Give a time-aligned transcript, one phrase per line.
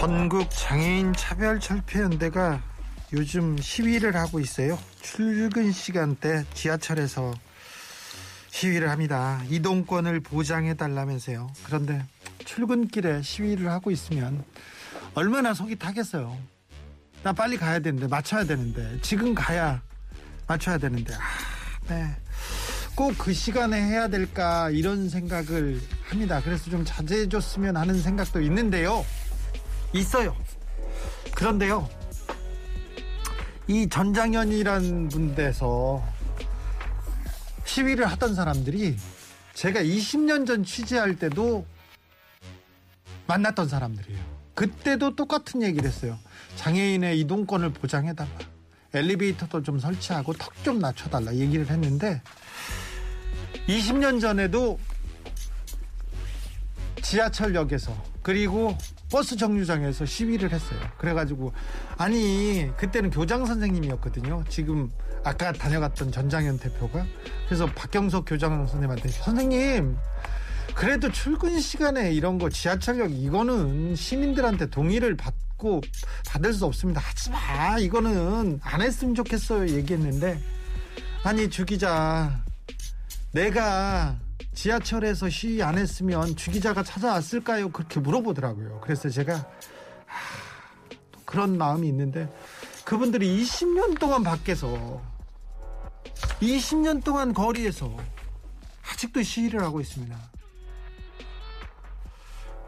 [0.00, 2.60] 전국 장애인 차별 철폐 연대가
[3.14, 4.78] 요즘 시위를 하고 있어요.
[5.00, 7.32] 출근 시간대 지하철에서
[8.50, 9.40] 시위를 합니다.
[9.48, 11.50] 이동권을 보장해 달라면서요.
[11.64, 12.04] 그런데
[12.44, 14.44] 출근길에 시위를 하고 있으면
[15.14, 16.36] 얼마나 속이 타겠어요.
[17.22, 19.80] 나 빨리 가야 되는데 맞춰야 되는데 지금 가야
[20.46, 21.18] 맞춰야 되는데 아,
[21.88, 22.14] 네.
[22.94, 26.40] 꼭 그 시간에 해야 될까 이런 생각을 합니다.
[26.44, 29.04] 그래서 좀 자제해 줬으면 하는 생각도 있는데요.
[29.96, 30.36] 있어요.
[31.34, 31.88] 그런데요.
[33.68, 36.02] 이 전장현이란 분대에서
[37.64, 38.96] 시위를 하던 사람들이
[39.54, 41.66] 제가 20년 전 취재할 때도
[43.26, 44.36] 만났던 사람들이에요.
[44.54, 46.18] 그때도 똑같은 얘기를 했어요.
[46.56, 48.30] 장애인의 이동권을 보장해달라.
[48.94, 52.20] 엘리베이터도 좀 설치하고 턱 좀 낮춰달라 얘기를 했는데
[53.68, 54.80] 20년 전에도
[57.02, 58.76] 지하철역에서 그리고
[59.10, 60.80] 버스 정류장에서 시위를 했어요.
[60.98, 61.52] 그래가지고
[61.96, 64.44] 아니 그때는 교장 선생님이었거든요.
[64.48, 64.90] 지금
[65.24, 67.06] 아까 다녀갔던 전장현 대표가
[67.46, 69.96] 그래서 박경석 교장 선생님한테 선생님
[70.74, 75.80] 그래도 출근 시간에 이런 거 지하철역 이거는 시민들한테 동의를 받고
[76.28, 77.00] 받을 수 없습니다.
[77.00, 79.68] 하지 마 이거는 안 했으면 좋겠어요.
[79.68, 80.38] 얘기했는데
[81.22, 82.44] 아니 주 기자
[83.32, 84.18] 내가
[84.54, 87.70] 지하철에서 시위 안 했으면 주 기자가 찾아왔을까요?
[87.70, 88.80] 그렇게 물어보더라고요.
[88.82, 89.44] 그래서 제가 하,
[91.24, 92.32] 그런 마음이 있는데
[92.84, 95.02] 그분들이 20년 동안 밖에서
[96.40, 97.96] 20년 동안 거리에서
[98.90, 100.16] 아직도 시위를 하고 있습니다.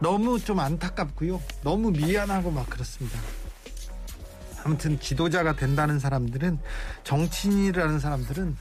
[0.00, 1.40] 너무 좀 안타깝고요.
[1.62, 3.18] 너무 미안하고 막 그렇습니다.
[4.64, 6.58] 아무튼 지도자가 된다는 사람들은
[7.04, 8.56] 정치인이라는 사람들은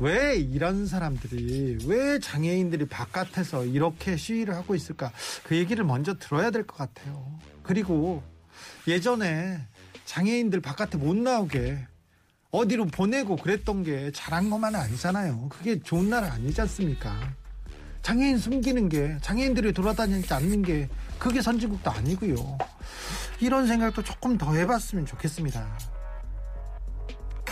[0.00, 5.12] 왜 이런 사람들이 왜 장애인들이 바깥에서 이렇게 시위를 하고 있을까
[5.44, 7.38] 그 얘기를 먼저 들어야 될 것 같아요.
[7.62, 8.22] 그리고
[8.88, 9.60] 예전에
[10.04, 11.86] 장애인들 바깥에 못 나오게
[12.50, 15.48] 어디로 보내고 그랬던 게 잘한 것만 아니잖아요.
[15.48, 17.32] 그게 좋은 나라 아니지 않습니까?
[18.02, 20.88] 장애인 숨기는 게 장애인들이 돌아다니지 않는 게
[21.18, 22.58] 그게 선진국도 아니고요.
[23.40, 25.66] 이런 생각도 조금 더 해봤으면 좋겠습니다.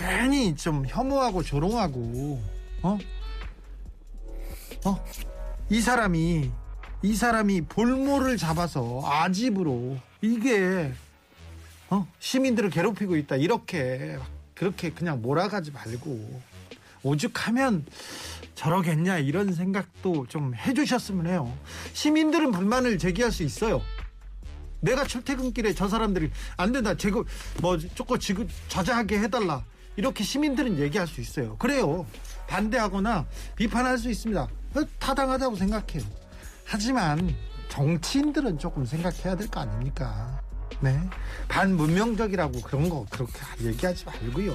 [0.03, 2.43] 괜히 좀 혐오하고 조롱하고
[2.83, 2.99] 어?
[4.85, 5.05] 어?
[5.71, 6.51] 이 사람이
[7.03, 10.93] 이 사람이 볼모를 잡아서 아집으로 이게
[11.89, 12.07] 어?
[12.19, 14.19] 시민들을 괴롭히고 있다 이렇게
[14.55, 16.41] 그렇게 그냥 몰아가지 말고
[17.05, 17.85] 오죽하면
[18.57, 21.53] 저러겠냐 이런 생각도 좀 해주셨으면 해요.
[21.93, 23.83] 시민들은 불만을 제기할 수 있어요.
[24.81, 26.97] 내가 출퇴근길에 저 사람들이 안 된다.
[26.97, 27.25] 제거
[27.61, 29.65] 뭐 조금 지금 자제하게 해달라.
[29.97, 31.57] 이렇게 시민들은 얘기할 수 있어요.
[31.59, 32.07] 그래요.
[32.49, 33.27] 반대하거나
[33.57, 34.49] 비판할 수 있습니다.
[34.99, 36.03] 타당하다고 생각해요.
[36.65, 37.35] 하지만
[37.69, 40.41] 정치인들은 조금 생각해야 될 거 아닙니까?
[40.81, 40.99] 네.
[41.49, 44.55] 반문명적이라고 그런 거 그렇게 얘기하지 말고요.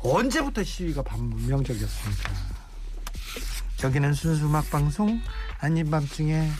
[0.00, 2.30] 언제부터 시위가 반문명적이었습니까?
[3.84, 5.20] 여기는 순수 음악 방송
[5.60, 6.50] 아닌 밤중에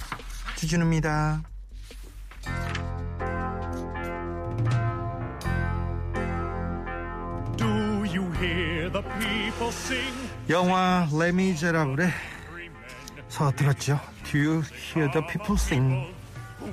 [0.56, 1.42] 주진우입니다.
[10.49, 12.09] 영화 레미제라블의
[13.27, 13.99] 서 들었죠?
[14.23, 16.15] Do you hear the people sing?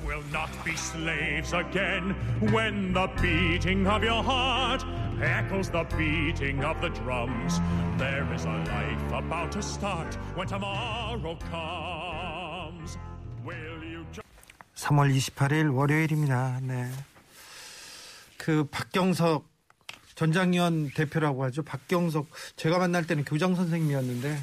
[0.05, 2.15] will not be slaves again
[2.51, 4.83] when the beating of your heart
[5.21, 7.59] echoes the beating of the drums.
[7.97, 12.97] There is a life about to start when tomorrow comes.
[13.43, 14.05] Will you
[14.75, 16.59] 3월 28일 월요일입니다.
[16.63, 16.89] 네.
[18.37, 19.45] 그 박경석
[20.18, 21.62] 전장현 대표라고 하죠.
[21.62, 22.26] 박경석
[22.56, 24.36] 제가 만날 때는 교장 선생님이었는데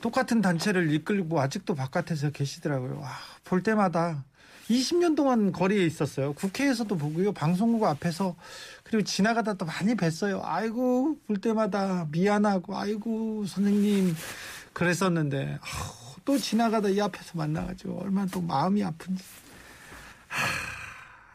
[0.00, 3.00] 똑같은 단체를 이끌고 아직도 바깥에서 계시더라고요.
[3.00, 3.10] 와,
[3.42, 4.22] 볼 때마다
[4.70, 6.34] 20년 동안 거리에 있었어요.
[6.34, 7.32] 국회에서도 보고요.
[7.32, 8.36] 방송국 앞에서
[8.84, 10.40] 그리고 지나가다 또 많이 뵀어요.
[10.44, 14.14] 아이고 볼 때마다 미안하고 아이고 선생님
[14.72, 19.24] 그랬었는데 아우, 또 지나가다 이 앞에서 만나가지고 얼마나 또 마음이 아픈지.
[20.28, 20.81] 하,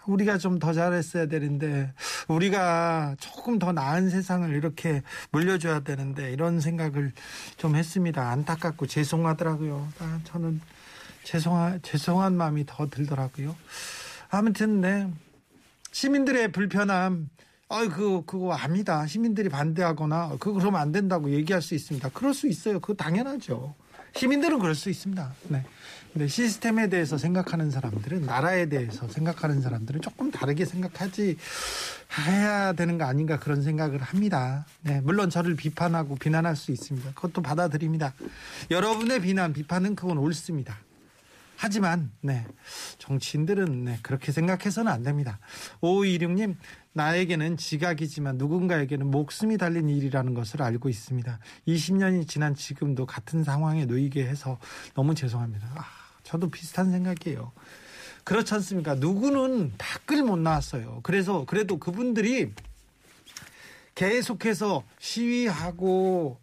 [0.07, 1.93] 우리가 좀 더 잘했어야 되는데
[2.27, 7.11] 우리가 조금 더 나은 세상을 이렇게 물려줘야 되는데 이런 생각을
[7.57, 8.29] 좀 했습니다.
[8.31, 9.87] 안타깝고 죄송하더라고요.
[9.99, 10.59] 아, 저는
[11.23, 13.55] 죄송한 죄송한 마음이 더 들더라고요.
[14.29, 15.07] 아무튼 네
[15.91, 17.29] 시민들의 불편함
[17.69, 19.05] 아, 그, 그거 압니다.
[19.07, 22.09] 시민들이 반대하거나, 그거 그러면 안 된다고 얘기할 수 있습니다.
[22.13, 22.79] 그럴 수 있어요.
[22.79, 23.75] 그거 당연하죠.
[24.17, 25.33] 시민들은 그럴 수 있습니다.
[25.49, 25.63] 네.
[26.13, 31.37] 근데 시스템에 대해서 생각하는 사람들은, 나라에 대해서 생각하는 사람들은 조금 다르게 생각하지,
[32.25, 34.65] 해야 되는 거 아닌가 그런 생각을 합니다.
[34.81, 35.01] 네.
[35.01, 37.11] 물론 저를 비판하고 비난할 수 있습니다.
[37.13, 38.13] 그것도 받아들입니다.
[38.71, 40.79] 여러분의 비난, 비판은 그건 옳습니다.
[41.57, 42.45] 하지만 네
[42.99, 45.39] 정치인들은 네, 그렇게 생각해서는 안 됩니다.
[45.81, 46.55] 5526님
[46.93, 51.39] 나에게는 지각이지만 누군가에게는 목숨이 달린 일이라는 것을 알고 있습니다.
[51.67, 54.59] 20년이 지난 지금도 같은 상황에 놓이게 해서
[54.93, 55.67] 너무 죄송합니다.
[55.75, 55.85] 아,
[56.23, 57.51] 저도 비슷한 생각이에요.
[58.23, 58.95] 그렇지 않습니까?
[58.95, 60.99] 누구는 밖을 못 나왔어요.
[61.01, 62.51] 그래서 그래도 그분들이
[63.95, 66.37] 계속해서 시위하고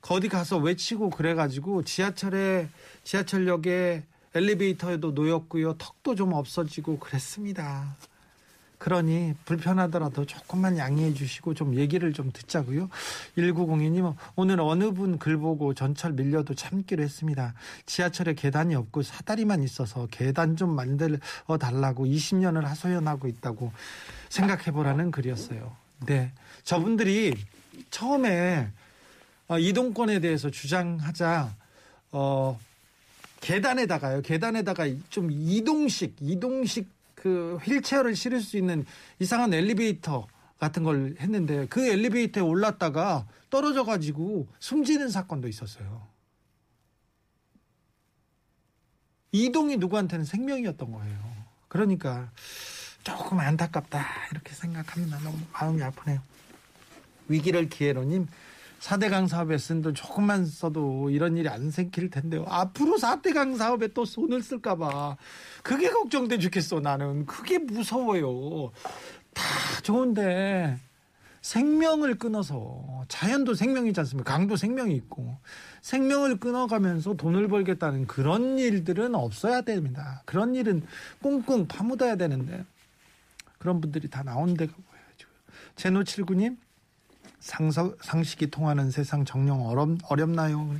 [0.00, 2.68] 거기 가서 외치고 그래가지고 지하철에
[3.02, 4.04] 지하철역에
[4.34, 5.74] 엘리베이터에도 놓였고요.
[5.74, 7.96] 턱도 좀 없어지고 그랬습니다.
[8.78, 12.88] 그러니 불편하더라도 조금만 양해해 주시고 좀 얘기를 좀 듣자고요.
[13.36, 17.52] 1902님 오늘 어느 분 글 보고 전철 밀려도 참기로 했습니다.
[17.84, 21.18] 지하철에 계단이 없고 사다리만 있어서 계단 좀 만들어
[21.60, 23.70] 달라고 20년을 하소연하고 있다고
[24.30, 25.76] 생각해 보라는 글이었어요.
[26.06, 26.32] 네.
[26.64, 27.34] 저분들이
[27.90, 28.68] 처음에
[29.48, 31.54] 어, 이동권에 대해서 주장하자
[32.12, 32.58] 어
[33.40, 34.22] 계단에다가요.
[34.22, 38.84] 계단에다가 좀 이동식 이동식 그 휠체어를 실을 수 있는
[39.18, 40.26] 이상한 엘리베이터
[40.58, 46.06] 같은 걸 했는데 그 엘리베이터에 올랐다가 떨어져 가지고 숨지는 사건도 있었어요.
[49.32, 51.46] 이동이 누구한테는 생명이었던 거예요.
[51.68, 52.30] 그러니까
[53.02, 55.18] 조금 안타깝다 이렇게 생각합니다.
[55.20, 56.20] 너무 마음이 아프네요.
[57.28, 58.26] 위기를 기회로님
[58.80, 62.44] 4대강 사업에 쓴 돈 조금만 써도 이런 일이 안 생길 텐데요.
[62.48, 65.16] 앞으로 4대강 사업에 또 손을 쓸까봐.
[65.62, 67.26] 그게 걱정돼 죽겠어, 나는.
[67.26, 68.72] 그게 무서워요.
[69.34, 69.44] 다
[69.82, 70.78] 좋은데,
[71.42, 74.32] 생명을 끊어서, 자연도 생명이지 않습니까?
[74.32, 75.36] 강도 생명이 있고,
[75.82, 80.22] 생명을 끊어가면서 돈을 벌겠다는 그런 일들은 없어야 됩니다.
[80.24, 80.82] 그런 일은
[81.22, 82.64] 꽁꽁 파묻어야 되는데,
[83.58, 85.28] 그런 분들이 다 나온 데가 보여야죠.
[85.76, 86.56] 제노79님,
[87.40, 90.76] 상서, 상식이 통하는 세상 정령 어렵, 어렵나요?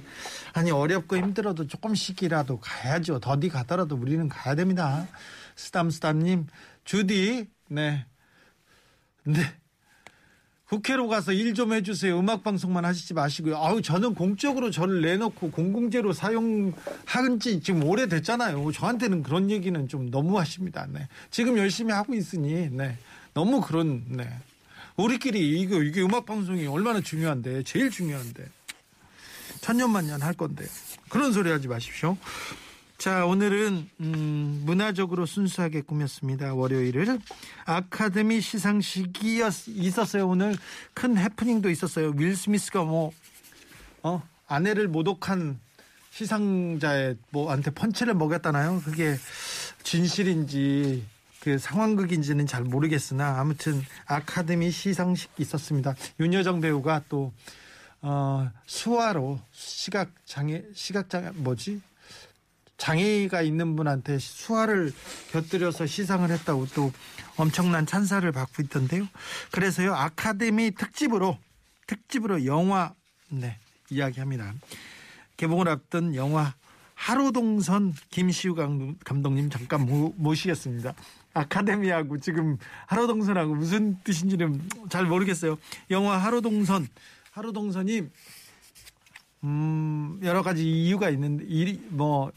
[0.53, 3.19] 아니, 어렵고 힘들어도 조금씩이라도 가야죠.
[3.19, 5.07] 더디 가더라도 우리는 가야 됩니다.
[5.57, 6.47] 스담스담님,
[6.85, 8.05] 주디, 네.
[9.25, 9.43] 네.
[10.67, 12.17] 국회로 가서 일 좀 해주세요.
[12.17, 13.57] 음악 방송만 하시지 마시고요.
[13.57, 18.71] 아우, 저는 공적으로 저를 내놓고 공공재로 사용한 지 지금 오래됐잖아요.
[18.71, 20.87] 저한테는 그런 얘기는 좀 너무 하십니다.
[20.89, 21.09] 네.
[21.31, 22.97] 지금 열심히 하고 있으니, 네.
[23.35, 24.29] 너무 그런, 네.
[25.01, 28.45] 우리끼리 이거 이게 음악 방송이 얼마나 중요한데 제일 중요한데
[29.61, 30.67] 천년만년 할 건데
[31.09, 32.17] 그런 소리 하지 마십시오.
[32.99, 36.55] 자 오늘은 음, 문화적으로 순수하게 꾸몄습니다.
[36.55, 37.19] 월요일을
[37.65, 40.29] 아카데미 시상식이 있었어요.
[40.29, 40.57] 오늘
[40.93, 42.13] 큰 해프닝도 있었어요.
[42.17, 43.13] 윌 스미스가 뭐
[44.03, 45.59] 어, 아내를 모독한
[46.11, 48.83] 시상자의 뭐한테 펀치를 먹였다나요?
[48.85, 49.17] 그게
[49.83, 51.05] 진실인지
[51.41, 55.95] 그 상황극인지는 잘 모르겠으나 아무튼 아카데미 시상식 있었습니다.
[56.21, 57.33] 윤여정 배우가 또
[58.03, 61.81] 어, 수화로 시각 장애 시각 장애 뭐지
[62.77, 64.93] 장애가 있는 분한테 수화를
[65.33, 66.93] 곁들여서 시상을 했다고 또
[67.37, 69.07] 엄청난 찬사를 받고 있던데요.
[69.51, 71.39] 그래서요 아카데미 특집으로
[71.87, 72.95] 특집으로 영화
[73.29, 73.59] 네
[73.91, 74.55] 이야기합니다.
[75.37, 76.55] 개봉을 앞둔 영화
[76.95, 78.55] 하루동선 김시우
[79.05, 80.95] 감독님 잠깐 모시겠습니다.
[81.35, 85.59] 아카데미하고 지금 하루동선하고 무슨 뜻인지는 잘 모르겠어요.
[85.91, 86.89] 영화 하루동선
[87.33, 88.03] 하루동선이
[89.45, 92.33] 음 여러 가지 이유가 있는데 이뭐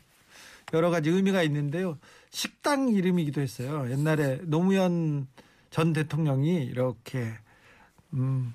[0.74, 1.98] 여러 가지 의미가 있는데요.
[2.30, 3.90] 식당 이름이기도 했어요.
[3.92, 5.28] 옛날에 노무현
[5.70, 7.34] 전 대통령이 이렇게
[8.14, 8.54] 음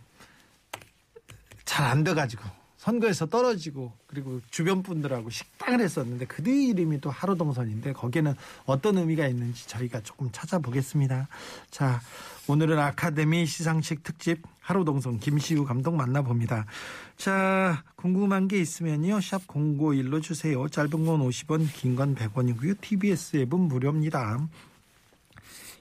[1.65, 2.43] 잘 안 돼가지고
[2.79, 8.35] 선거에서 떨어지고 그리고 주변 분들하고 식당을 했었는데 그들 이름이 또 하루동선인데 거기에는
[8.67, 11.29] 어떤 의미가 있는지 저희가 조금 찾아보겠습니다.
[11.71, 12.01] 자,
[12.47, 16.67] 오늘은 아카데미 시상식 특집 하루동선 김시우 감독 만나봅니다.
[17.17, 19.21] 자, 궁금한 게 있으면요.
[19.21, 20.69] 샵 051로 주세요.
[20.69, 22.81] 짧은 건 50원, 긴 건 100원이고요.
[22.81, 24.47] TBS 앱은 무료입니다.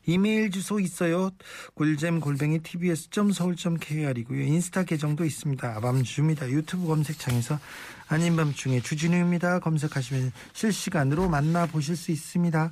[0.07, 1.31] 이메일 주소 있어요.
[1.75, 4.41] 꿀잼 골뱅이 tbs.서울.kr이고요.
[4.41, 5.75] 인스타 계정도 있습니다.
[5.75, 6.49] 아밤주입니다.
[6.49, 7.59] 유튜브 검색창에서
[8.07, 9.59] 아닌 밤중에 주진우입니다.
[9.59, 12.71] 검색하시면 실시간으로 만나보실 수 있습니다.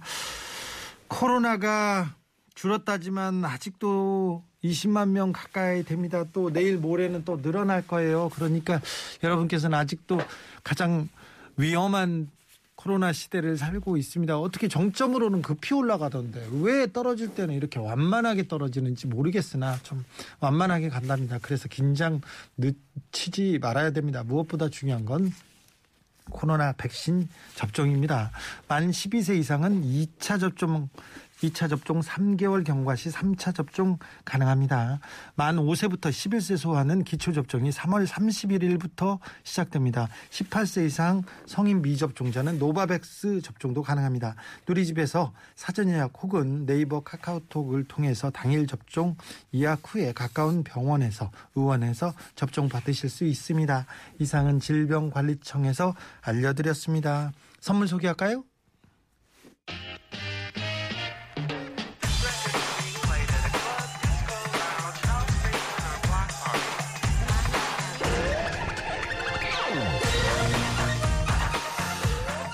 [1.10, 2.16] 코로나가
[2.56, 6.24] 줄었다지만 아직도 20만 명 가까이 됩니다.
[6.32, 8.30] 또 내일 모레는 또 늘어날 거예요.
[8.34, 8.80] 그러니까
[9.22, 10.20] 여러분께서는 아직도
[10.64, 11.10] 가장
[11.58, 12.30] 위험한
[12.86, 14.40] 코로나 시대를 살고 있습니다.
[14.40, 20.06] 어떻게 정점으로는 급히 올라가던데 왜 떨어질 때는 이렇게 완만하게 떨어지는지 모르겠으나 좀
[20.40, 21.40] 완만하게 간답니다.
[21.42, 22.22] 그래서 긴장
[22.58, 24.24] 늦추지 말아야 됩니다.
[24.24, 25.34] 무엇보다 중요한 건
[26.30, 28.30] 코로나 백신 접종입니다.
[28.68, 30.88] 만 12세 이상은 2차 접종
[31.50, 35.00] 2차 접종 3개월 경과 시 3차 접종 가능합니다.
[35.36, 40.08] 만 5세부터 11세 소아는 기초 접종이 3월 31일부터 시작됩니다.
[40.30, 44.36] 18세 이상 성인 미접종자는 노바백스 접종도 가능합니다.
[44.68, 49.16] 누리집에서 사전 예약 혹은 네이버 카카오톡을 통해서 당일 접종
[49.54, 53.86] 예약 후에 가까운 병원에서 의원에서 접종 받으실 수 있습니다.
[54.20, 57.32] 이상은 질병관리청에서 알려드렸습니다.
[57.60, 58.44] 선물 소개할까요?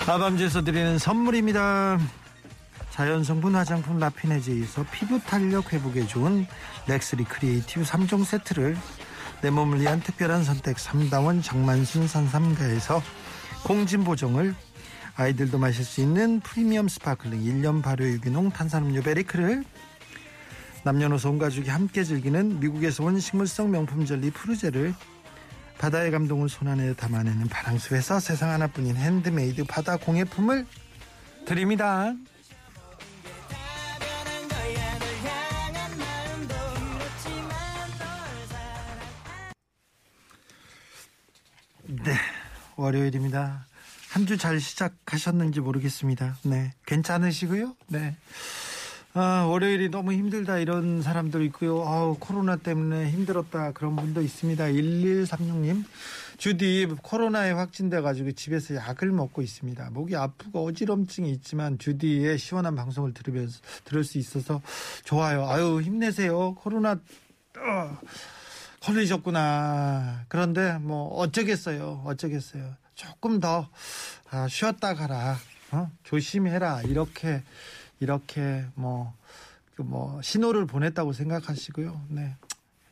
[0.06, 1.98] 아밤주에서 드리는 선물입니다.
[2.90, 6.44] 자연성분 화장품 라피네제에서 피부 탄력 회복에 좋은
[6.88, 8.76] 렉스리 크리에이티브 3종 세트를
[9.42, 13.00] 내 몸을 위한 특별한 선택 3다원 장만순 산삼가에서
[13.62, 14.54] 공진 보정을
[15.14, 19.64] 아이들도 마실 수 있는 프리미엄 sparkling 1년 발효 유기농 탄산음료 베리크를
[20.84, 24.94] 남녀노소 온 가족이 함께 즐기는 미국에서 온 식물성 명품 젤리 푸르제를
[25.82, 30.64] 바다의 감동을 손안에 담아내는 바랑수에서 세상 하나뿐인 핸드메이드 바다 공예품을
[31.44, 32.14] 드립니다.
[41.86, 42.14] 네,
[42.76, 43.66] 월요일입니다.
[44.10, 46.36] 한 주 잘 시작하셨는지 모르겠습니다.
[46.44, 47.74] 네, 괜찮으시고요.
[47.88, 48.14] 네.
[49.14, 51.82] 아, 월요일이 너무 힘들다 이런 사람도 있고요.
[51.86, 54.64] 아우, 코로나 때문에 힘들었다 그런 분도 있습니다.
[54.64, 55.84] 1136님.
[56.38, 59.90] 주디 코로나에 확진돼 가지고 집에서 약을 먹고 있습니다.
[59.90, 64.62] 목이 아프고 어지럼증이 있지만 주디의 시원한 방송을 들으면서 들을 수 있어서
[65.04, 65.46] 좋아요.
[65.46, 66.54] 아유, 힘내세요.
[66.54, 67.98] 코로나 어,
[68.80, 70.24] 걸리셨구나.
[70.28, 72.02] 그런데 뭐 어쩌겠어요.
[72.06, 72.76] 어쩌겠어요.
[72.94, 73.68] 조금 더
[74.30, 75.36] 아, 쉬었다 가라.
[75.72, 75.90] 어?
[76.02, 76.82] 조심해라.
[76.82, 77.42] 이렇게
[78.02, 79.14] 이렇게 뭐,
[79.76, 82.00] 그 뭐, 신호를 보냈다고 생각하시고요.
[82.08, 82.36] 네.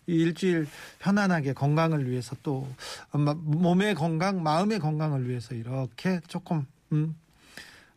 [0.07, 0.69] 이 일주일
[1.00, 2.69] 편안하게 건강을 위해서 또,
[3.12, 7.17] 몸의 건강, 마음의 건강을 위해서 이렇게 조금, 음,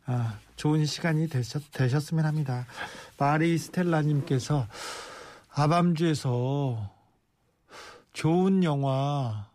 [0.06, 2.66] 아, 좋은 시간이 되셨, 되셨으면 합니다.
[3.16, 4.66] 마리 스텔라님께서
[5.54, 6.90] 아밤주에서
[8.12, 9.48] 좋은 영화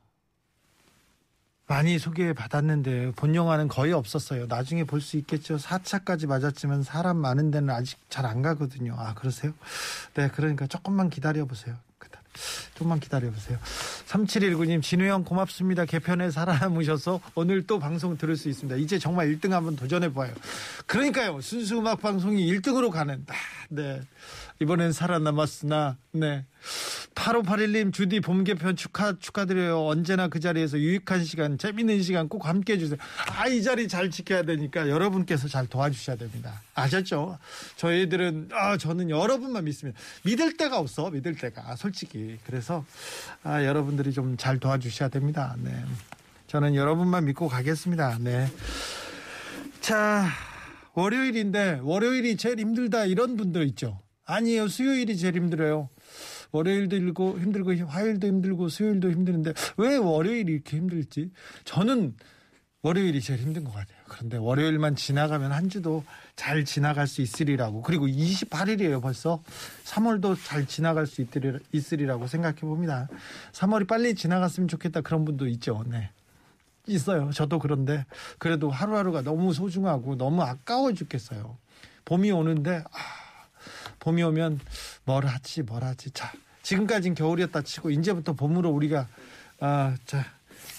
[1.70, 4.48] 많이 소개받았는데 본 영화는 거의 없었어요.
[4.48, 5.58] 나중에 볼 수 있겠죠.
[5.58, 8.96] 4차까지 맞았지만 사람 많은 데는 아직 잘 안 가거든요.
[8.98, 9.54] 아 그러세요?
[10.16, 11.76] 네 그러니까 조금만 기다려 보세요.
[12.76, 13.58] 좀만 기다려 보세요.
[14.08, 15.84] 3719님 진우형 고맙습니다.
[15.86, 18.78] 개편에 살아남으셔서 오늘 또 방송 들을 수 있습니다.
[18.78, 20.32] 이제 정말 1등 한번 도전해 봐요.
[20.86, 21.42] 그러니까요.
[21.42, 23.34] 순수 음악 방송이 1등으로 가는 아,
[23.70, 24.02] 네.
[24.62, 26.46] 이번엔 살아남았으나 네.
[27.20, 29.86] 8581님 주디 봄 개편 축하 축하드려요.
[29.86, 32.98] 언제나 그 자리에서 유익한 시간, 재밌는 시간 꼭 함께 해 주세요.
[33.36, 36.62] 아, 이 자리 잘 지켜야 되니까 여러분께서 잘 도와주셔야 됩니다.
[36.76, 37.38] 아셨죠?
[37.76, 40.00] 저희들은 아, 저는 여러분만 믿습니다.
[40.24, 41.10] 믿을 데가 없어.
[41.10, 41.76] 믿을 데가.
[41.76, 42.38] 솔직히.
[42.46, 42.86] 그래서
[43.44, 45.56] 아, 여러분들이 좀 잘 도와주셔야 됩니다.
[45.62, 45.72] 네.
[46.48, 48.20] 저는 여러분만 믿고 가겠습니다.
[48.22, 48.48] 네.
[49.82, 50.28] 자,
[50.94, 54.00] 월요일인데 월요일이 제일 힘들다 이런 분들 있죠.
[54.26, 54.68] 아니에요.
[54.70, 55.90] 수요일이 제일 힘들어요.
[56.52, 61.32] 월요일도 힘들고 힘들고 화요일도 힘들고 수요일도 힘드는데 왜 월요일이 이렇게 힘들지?
[61.64, 62.16] 저는
[62.82, 63.98] 월요일이 제일 힘든 것 같아요.
[64.08, 66.06] 그런데 월요일만 지나가면 한 주도
[66.38, 67.82] 잘 지나갈 수 있으리라고.
[67.82, 69.44] 그리고 28일이에요, 벌써.
[69.84, 71.26] 3월도 잘 지나갈 수
[71.74, 73.10] 있으리, 라고 생각해 봅니다.
[73.52, 75.02] 3월이 빨리 지나갔으면 좋겠다.
[75.02, 75.84] 그런 분도 있죠.
[75.88, 76.10] 네.
[76.88, 77.32] 있어요.
[77.32, 78.06] 저도 그런데
[78.38, 81.58] 그래도 하루하루가 너무 소중하고 너무 아까워 죽겠어요.
[82.06, 83.19] 봄이 오는데, 아,
[84.00, 84.60] 봄이 오면
[85.06, 86.12] 뭘 하지, 뭘 하지.
[86.12, 86.32] 자,
[86.64, 89.08] 지금까지는 겨울이었다 치고, 이제부터 봄으로 우리가,
[89.60, 90.26] 아, 자,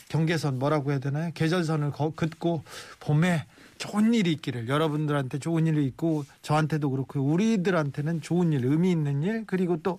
[0.09, 1.31] 경계선 뭐라고 해야 되나요?
[1.35, 2.65] 계절선을 거, 긋고
[3.01, 3.47] 봄에
[3.79, 9.47] 좋은 일이 있기를 여러분들한테 좋은 일이 있고 저한테도 그렇고 우리들한테는 좋은 일, 의미 있는 일
[9.47, 9.99] 그리고 또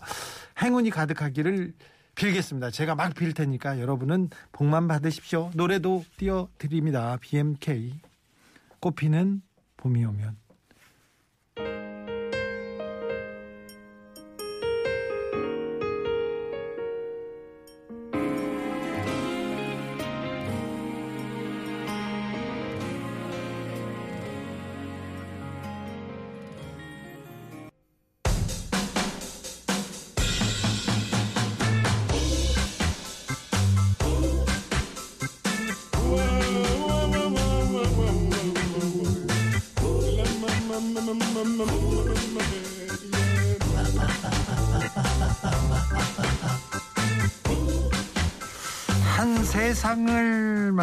[0.62, 1.74] 행운이 가득하기를
[2.14, 2.70] 빌겠습니다.
[2.72, 5.50] 제가 막 빌 테니까 여러분은 복만 받으십시오.
[5.56, 7.18] 노래도 띄워드립니다.
[7.22, 7.94] BMK
[8.82, 9.42] 꽃피는
[9.78, 10.38] 봄이 오면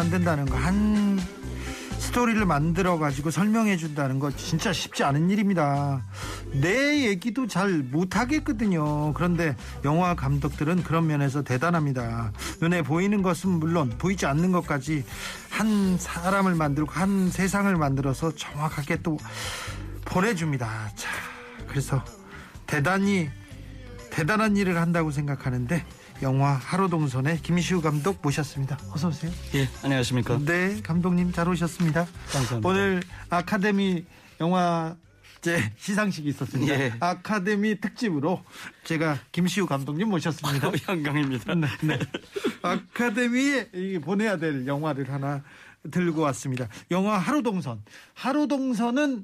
[0.09, 1.19] 만든다는 거, 한
[1.99, 6.03] 스토리를 만들어 가지고 설명해 준다는 거 진짜 쉽지 않은 일입니다.
[6.51, 9.13] 내 얘기도 잘 못하겠거든요.
[9.13, 12.31] 그런데 영화 감독들은 그런 면에서 대단합니다.
[12.59, 15.05] 눈에 보이는 것은 물론 보이지 않는 것까지
[15.49, 19.17] 한 사람을 만들고 한 세상을 만들어서 정확하게 또
[20.05, 20.91] 보내줍니다.
[20.95, 21.09] 자,
[21.67, 22.03] 그래서
[22.65, 23.29] 대단히
[24.09, 25.85] 대단한 일을 한다고 생각하는데
[26.21, 28.77] 영화 하루동선의 김시우 감독 모셨습니다.
[28.91, 29.31] 어서 오세요.
[29.55, 30.39] 예, 안녕하십니까.
[30.43, 32.05] 네, 감독님 잘 오셨습니다.
[32.31, 32.67] 감사합니다.
[32.67, 34.05] 오늘 아카데미
[34.41, 34.97] 영화
[35.41, 36.73] 제 시상식이 있었습니다.
[36.73, 36.93] 예.
[36.99, 38.43] 아카데미 특집으로
[38.83, 40.71] 제가 김시우 감독님 모셨습니다.
[40.89, 41.55] 영광입니다.
[41.55, 41.99] 네, 네.
[42.61, 45.41] 아카데미에 이 보내야 될 영화를 하나
[45.89, 46.67] 들고 왔습니다.
[46.91, 47.81] 영화 하루동선.
[48.13, 49.23] 하루동선은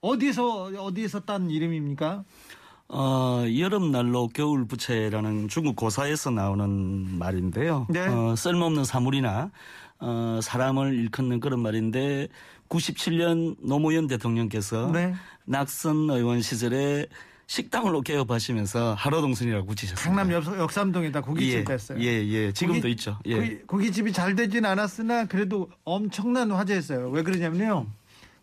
[0.00, 2.24] 어디서 어디에서 딴 이름입니까?
[2.94, 7.86] 어, 여름날로 겨울 부채라는 중국 고사에서 나오는 말인데요.
[7.88, 8.00] 네.
[8.06, 9.50] 어, 쓸모없는 사물이나
[9.98, 12.28] 어, 사람을 일컫는 그런 말인데
[12.68, 15.14] 97년 노무현 대통령께서 네.
[15.46, 17.06] 낙선 의원 시절에
[17.46, 20.02] 식당으로 개업하시면서 하루동선이라고 붙이셨습니다.
[20.22, 21.98] 강남 역, 역삼동에다 고깃집 예, 뺐어요.
[22.00, 22.52] 예, 예.
[22.52, 23.18] 지금도 고기- 있죠.
[23.26, 23.34] 예.
[23.36, 27.08] 고기, 고깃집이 잘 되진 않았으나 그래도 엄청난 화제였어요.
[27.10, 27.86] 왜 그러냐면요.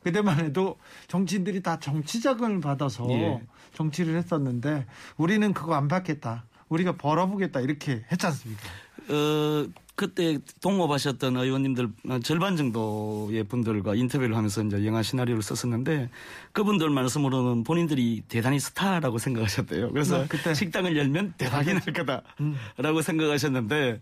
[0.04, 0.78] 그때만 해도
[1.08, 3.42] 정치인들이 다 정치 자금을 받아서 예.
[3.74, 4.86] 정치를 했었는데
[5.18, 6.46] 우리는 그거 안 받겠다.
[6.70, 8.62] 우리가 벌어보겠다 이렇게 했지 않습니까?
[9.10, 16.10] 어, 그때 동업하셨던 의원님들 어, 절반 정도의 분들과 인터뷰를 하면서 이제 영화 시나리오를 썼었는데
[16.54, 19.92] 그분들 말씀으로는 본인들이 대단히 스타라고 생각하셨대요.
[19.92, 20.50] 그래서 네.
[20.50, 20.54] 음.
[20.54, 24.00] 식당을 열면 대박이 날 거다라고 생각하셨는데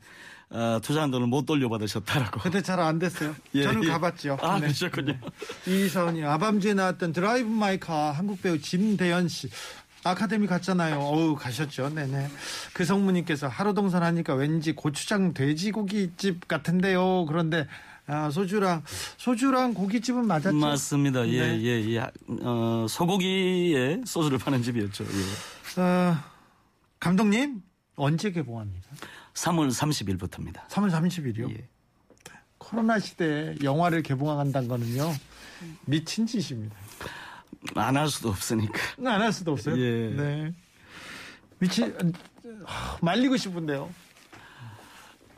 [0.49, 2.39] 어, 투자한 돈을 못 돌려받으셨다라고.
[2.39, 3.35] 그때 잘안 됐어요.
[3.55, 3.87] 예, 저는 예.
[3.89, 4.37] 가봤죠.
[4.41, 4.61] 아, 네.
[4.61, 5.13] 그러셨군요.
[5.65, 9.49] 이선희 아밤주에 나왔던 드라이브 마이 카 한국 배우 진대연 씨
[10.03, 10.99] 아카데미 갔잖아요.
[10.99, 11.89] 어우 가셨죠.
[11.89, 12.29] 네네.
[12.73, 17.25] 그 성무님께서 하루동선 하니까 왠지 고추장 돼지고기집 같은데요.
[17.25, 17.67] 그런데
[18.09, 18.83] 아, 소주랑
[19.17, 20.55] 소주랑 고깃집은 맞았죠.
[20.55, 21.27] 맞습니다.
[21.27, 21.61] 예, 네.
[21.61, 22.09] 예, 예.
[22.41, 25.03] 어, 소고기에 소주를 파는 집이었죠.
[25.03, 25.81] 예.
[25.81, 26.15] 어,
[27.01, 27.61] 감독님
[27.97, 28.87] 언제 개봉합니까?
[29.37, 30.67] 3월 30일부터입니다.
[30.67, 31.49] 3월 30일이요.
[31.51, 31.67] 예.
[32.57, 35.13] 코로나 시대에 영화를 개봉한다는 거는요
[35.85, 36.75] 미친 짓입니다.
[37.75, 38.73] 안 할 수도 없으니까.
[39.05, 39.77] 안 할 수도 없어요.
[39.77, 40.09] 예.
[40.15, 40.53] 네.
[41.59, 41.95] 미친
[42.65, 43.89] 하, 말리고 싶은데요.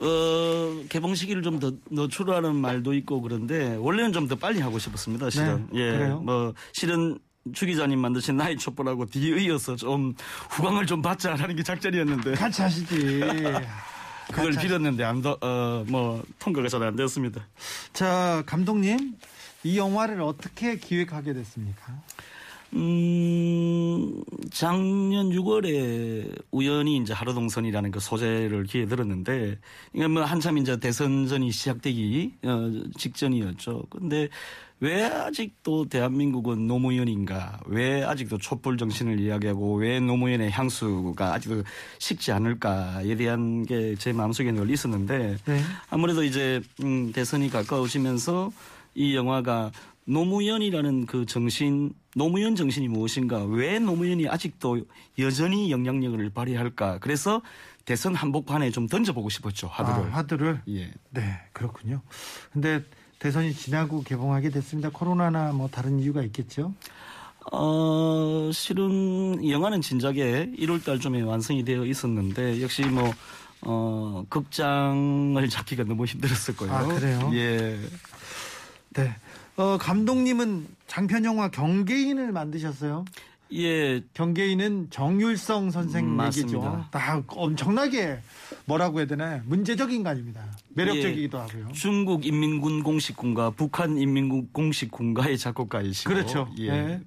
[0.01, 5.29] 어, 개봉 시기를 좀 더 늦추라는 말도 있고 그런데 원래는 좀 더 빨리 하고 싶었습니다.
[5.29, 5.67] 실은.
[5.73, 5.91] 네, 예.
[5.97, 6.21] 그래요?
[6.21, 7.19] 뭐 실은
[7.53, 10.13] 추 기자님 만드신 나이 촛불하고 뒤에 이어서 좀
[10.51, 13.21] 후광을 좀 받자 라는 게 작전이었는데 같이 하시지.
[14.29, 17.47] 그걸 같이 빌었는데 안 더, 어, 뭐 통과가 잘 안 됐습니다.
[17.93, 19.15] 자, 감독님,
[19.63, 21.99] 이 영화를 어떻게 기획하게 됐습니까?
[22.73, 29.57] 음, 작년 6월에 우연히 이제 하루동선이라는 그 소재를 기회 들었는데,
[29.93, 33.85] 이게 뭐 한참 이제 대선전이 시작되기 어, 직전이었죠.
[33.89, 34.29] 근데
[34.81, 37.59] 왜 아직도 대한민국은 노무현인가?
[37.65, 41.63] 왜 아직도 촛불 정신을 이야기하고 왜 노무현의 향수가 아직도
[41.97, 45.61] 식지 않을까에 대한 게 제 마음속에 늘 있었는데, 네.
[45.89, 48.51] 아무래도 이제 음, 대선이 가까워지면서
[48.95, 49.71] 이 영화가
[50.05, 54.81] 노무현이라는 그 정신, 노무현 정신이 무엇인가, 왜 노무현이 아직도
[55.19, 56.99] 여전히 영향력을 발휘할까.
[56.99, 57.41] 그래서
[57.85, 60.11] 대선 한복판에 좀 던져보고 싶었죠, 하드를.
[60.11, 60.61] 아, 하드를.
[60.69, 60.91] 예.
[61.11, 62.01] 네, 그렇군요.
[62.53, 62.83] 근데
[63.19, 64.89] 대선이 지나고 개봉하게 됐습니다.
[64.89, 66.73] 코로나나 뭐 다른 이유가 있겠죠?
[67.51, 73.11] 어, 실은 영화는 진작에 1월 달쯤에 완성이 되어 있었는데, 역시 뭐,
[73.61, 76.73] 어, 극장을 잡기가 너무 힘들었을 거예요.
[76.73, 77.31] 아, 그래요?
[77.33, 77.79] 예.
[78.91, 79.15] 네.
[79.57, 83.03] 어, 감독님은 장편 영화 경계인을 만드셨어요.
[83.53, 86.59] 예, 경계인은 정율성 선생 음, 얘기죠.
[86.61, 86.87] 맞습니다.
[86.91, 88.19] 다 엄청나게
[88.65, 89.41] 뭐라고 해야 되나요?
[89.45, 90.45] 문제적 인간입니다.
[90.69, 91.41] 매력적이기도 예.
[91.41, 91.71] 하고요.
[91.73, 96.47] 중국 인민군 공식군과 북한 인민군 공식군가의 작곡가이시고 그렇죠.
[96.59, 96.67] 예.
[96.67, 97.01] 예.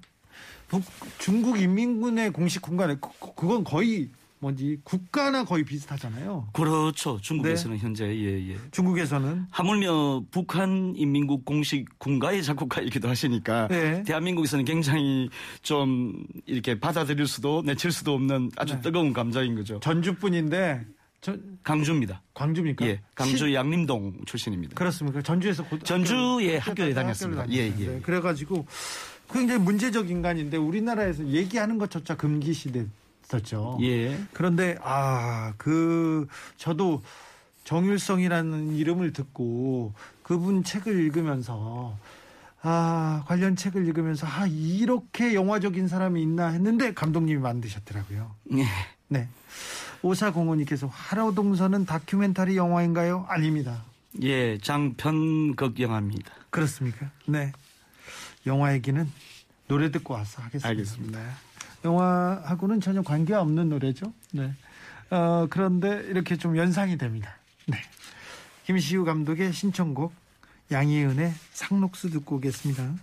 [0.67, 0.83] 북-
[1.17, 4.09] 중국 인민군의 공식 공간에 그, 건 거의
[4.43, 6.49] 뭐지 국가나 거의 비슷하잖아요.
[6.53, 7.15] 그렇죠.
[7.15, 7.21] 네.
[7.21, 8.57] 중국에서는 현재 예, 예.
[8.71, 14.03] 중국에서는 하물며 북한 인민국 공식 군가의 작곡가이기도 하시니까 네.
[14.03, 15.29] 대한민국에서는 굉장히
[15.61, 18.81] 좀 이렇게 받아들일 수도 내칠 수도 없는 아주 네.
[18.81, 19.79] 뜨거운 감자인 거죠.
[19.79, 20.85] 전주뿐인데
[21.21, 22.21] 저, 강주입니다.
[22.33, 22.85] 광주입니까?
[22.85, 24.75] 예, 강주 시- 양림동 출신입니다.
[24.75, 25.21] 그렇습니까?
[25.21, 27.49] 전주에서 고, 전주에 학교- 학교를 다녔습니다.
[27.51, 27.99] 예, 예.
[28.01, 28.65] 그래가지고
[29.31, 32.67] 굉장히 문제적 인간인데 우리나라에서 얘기하는 것조차 금기 시
[33.37, 33.77] 대였죠.
[33.81, 34.19] 예.
[34.33, 37.01] 그런데 아 그 저도
[37.63, 41.97] 정율성이라는 이름을 듣고 그분 책을 읽으면서
[42.61, 48.35] 아 관련 책을 읽으면서 아 이렇게 영화적인 사람이 있나 했는데 감독님이 만드셨더라고요.
[48.57, 48.65] 예.
[49.07, 49.27] 네.
[50.01, 53.25] 오사공원님께서 하루동선은 다큐멘터리 영화인가요?
[53.29, 53.83] 아닙니다.
[54.21, 56.31] 예, 장편극 영화입니다.
[56.49, 57.09] 그렇습니까?
[57.25, 57.51] 네.
[58.45, 59.09] 영화 얘기는
[59.67, 60.67] 노래 듣고 와서 하겠습니다.
[60.67, 61.19] 알겠습니다.
[61.83, 61.89] 네.
[61.89, 64.11] 영화하고는 전혀 관계없는 노래죠.
[64.31, 64.53] 네.
[65.11, 67.35] 어, 그런데 이렇게 좀 연상이 됩니다.
[67.67, 67.77] 네.
[68.65, 70.13] 김시우 감독의 신청곡
[70.71, 72.95] 양희은의 상록수 듣고 오겠습니다.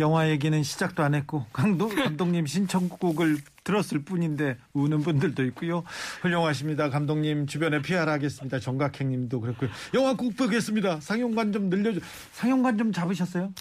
[0.00, 5.82] 영화 얘기는 시작도 안 했고 강동 감독님 신청곡을 들었을 뿐인데 우는 분들도 있고요.
[6.20, 6.90] 훌륭하십니다.
[6.90, 8.60] 감독님 주변에 피하라 하겠습니다.
[8.60, 9.70] 정각행님도 그렇고요.
[9.94, 11.00] 영화 꼭 보겠습니다.
[11.00, 12.00] 상영관 좀 늘려줘.
[12.32, 13.52] 상영관 좀 잡으셨어요?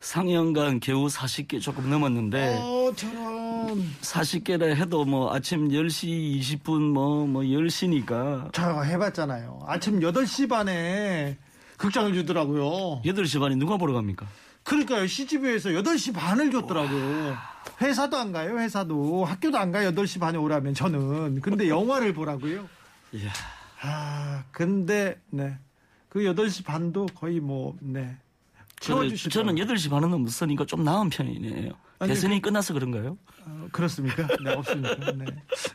[0.00, 3.84] 상영관 겨우 40개 조금 넘었는데 어, 저런.
[4.00, 9.64] 40개라 해도 뭐 아침 10시 20분 뭐, 뭐 10시니까 저 해봤잖아요.
[9.66, 11.36] 아침 8시 반에
[11.76, 13.02] 극장을 주더라고요.
[13.04, 14.26] 8시 반에 누가 보러 갑니까?
[14.68, 15.06] 그러니까요.
[15.06, 17.36] CGV에서 8시 반을 줬더라고요.
[17.80, 18.58] 회사도 안 가요.
[18.58, 19.24] 회사도.
[19.24, 19.90] 학교도 안 가요.
[19.92, 21.40] 8시 반에 오라면 저는.
[21.40, 22.68] 근데 영화를 보라고요.
[23.12, 23.32] 이야,
[23.80, 25.58] 아, 근데 네.
[26.10, 28.14] 그 8시 반도 거의 뭐 네.
[28.80, 29.16] 저는.
[29.16, 31.72] 저는 8시 반은 넘었으니까 좀 나은 편이네요.
[32.00, 33.16] 아니, 대선이 끝나서 그런가요?
[33.46, 34.26] 어, 그렇습니까?
[34.44, 35.12] 네, 없습니까?
[35.12, 35.24] 네.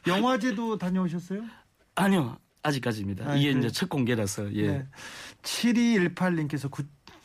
[0.05, 1.43] 영화제도 다녀오셨어요?
[1.95, 3.25] 아니요, 아직까지입니다.
[3.27, 3.59] 아, 이게 그래요?
[3.59, 4.67] 이제 첫 공개라서 예.
[4.67, 4.87] 네.
[5.41, 6.69] 7218님께서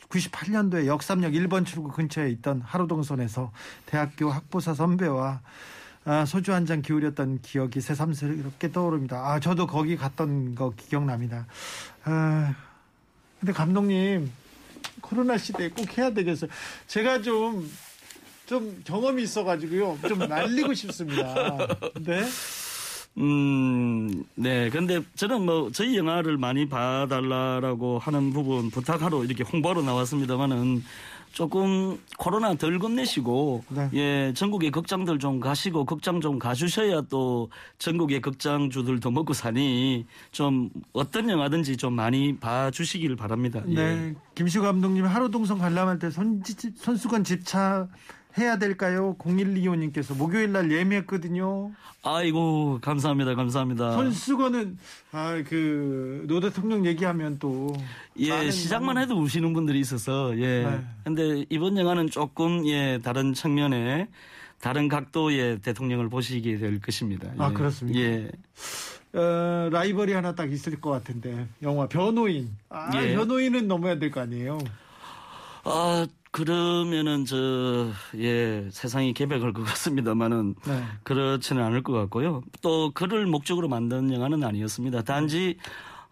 [0.09, 3.51] 98년도에 역삼역 1번 출구 근처에 있던 하루동선에서
[3.85, 5.41] 대학교 학부사 선배와
[6.05, 9.17] 아, 소주 한 잔 기울였던 기억이 새삼스럽게 떠오릅니다.
[9.17, 11.45] 아, 저도 거기 갔던 거 기억납니다.
[12.05, 12.55] 아,
[13.39, 14.31] 근데 감독님,
[15.01, 16.49] 코로나 시대에 꼭 해야 되겠어요.
[16.87, 17.69] 제가 좀,
[18.47, 19.99] 좀 경험이 있어가지고요.
[20.07, 21.57] 좀 날리고 싶습니다.
[22.01, 22.25] 네.
[23.19, 24.69] 음, 네.
[24.69, 30.83] 근데 저는 뭐 저희 영화를 많이 봐달라라고 하는 부분 부탁하러 이렇게 홍보하러 나왔습니다만은
[31.31, 33.89] 조금 코로나 덜 겁내시고 네.
[33.93, 41.29] 예 전국의 극장들 좀 가시고 극장 좀 가주셔야 또 전국의 극장주들도 먹고 사니 좀 어떤
[41.29, 43.61] 영화든지 좀 많이 봐주시길 바랍니다.
[43.67, 43.73] 예.
[43.73, 44.15] 네.
[44.33, 46.41] 김시우 감독님 하루동선 관람할 때 손,
[46.75, 47.87] 손수건 집차
[48.37, 49.15] 해야 될까요?
[49.19, 51.71] 0125님께서 목요일 날 예매했거든요.
[52.03, 53.91] 아이고 감사합니다, 감사합니다.
[53.93, 54.77] 손수건은
[55.11, 57.75] 아그 노 대통령 얘기하면 또
[58.17, 60.63] 예, 많은- 시작만 해도 우시는 분들이 있어서 예.
[60.63, 60.79] 네.
[61.03, 64.07] 근데 이번 영화는 조금 예 다른 측면에
[64.61, 67.29] 다른 각도의 대통령을 보시게 될 것입니다.
[67.37, 67.53] 아, 예.
[67.53, 67.99] 그렇습니까?
[67.99, 68.29] 예.
[69.11, 73.15] 어, 라이벌이 하나 딱 있을 것 같은데 영화 변호인 아 예.
[73.15, 74.59] 변호인은 넘어야 될 거 아니에요.
[75.65, 80.83] 아 그러면은 저 예 세상이 개벽할 것 같습니다만은 네.
[81.03, 82.41] 그렇지는 않을 것 같고요.
[82.61, 85.03] 또 그를 목적으로 만든 영화는 아니었습니다.
[85.03, 85.57] 단지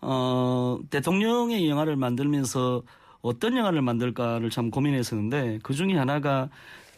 [0.02, 2.84] 어 대통령의 영화를 만들면서
[3.22, 6.50] 어떤 영화를 만들까를 참 고민했었는데 그 중에 하나가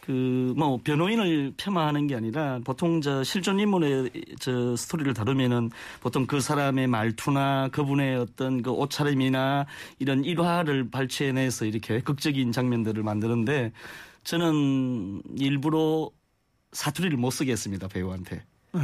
[0.04, 4.10] 그 뭐 변호인을 폄하하는 게 아니라 보통 저 실존 인물의
[4.40, 9.66] 저 스토리를 다루면은 보통 그 사람의 말투나 그분의 어떤 그 옷차림이나
[9.98, 13.72] 이런 일화를 발췌해내서 이렇게 극적인 장면들을 만드는데
[14.24, 16.10] 저는 일부러
[16.72, 18.44] 사투리를 못 쓰게 했습니다 배우한테.
[18.72, 18.80] 네.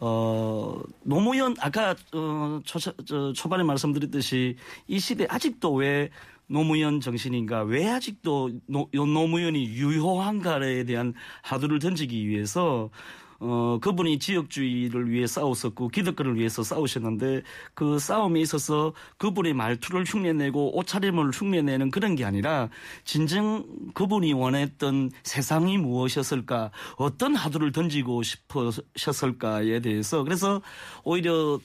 [0.00, 6.10] 어, 노무현, 아까, 어, 초, 저, 초반에 말씀드렸듯이 이 시대 아직도 왜
[6.46, 12.90] 노무현 정신인가, 왜 아직도 노, 노무현이 유효한가에 대한 하두를 던지기 위해서
[13.40, 17.42] 어, 그분이 지역주의를 위해 싸웠었고 기득권을 위해서 싸우셨는데
[17.74, 22.70] 그 싸움에 있어서 그분의 말투를 흉내내고 옷차림을 흉내내는 그런 게 아니라
[23.04, 26.70] 진정 그분이 원했던 세상이 무엇이었을까?
[26.96, 30.62] 어떤 하두를 던지고 싶으셨을까에 대해서 그래서
[31.02, 31.60] 오히려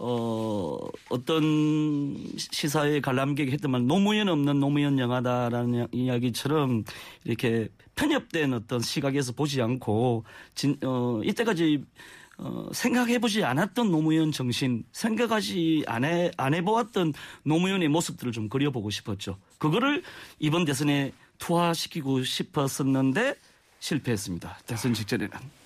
[0.00, 6.84] 어, 어떤 시사의 관람객이 말, 노무현 없는 노무현 영화다라는 이야기처럼
[7.24, 11.84] 이렇게 편협된 어떤 시각에서 보지 않고, 진, 어, 이때까지
[12.38, 19.38] 어, 생각해보지 않았던 노무현 정신, 생각하지 안, 해, 안 해보았던 노무현의 모습들을 좀 그려보고 싶었죠.
[19.58, 20.04] 그거를
[20.38, 23.34] 이번 대선에 투하시키고 싶었었는데
[23.80, 24.58] 실패했습니다.
[24.66, 25.57] 대선 직전에는.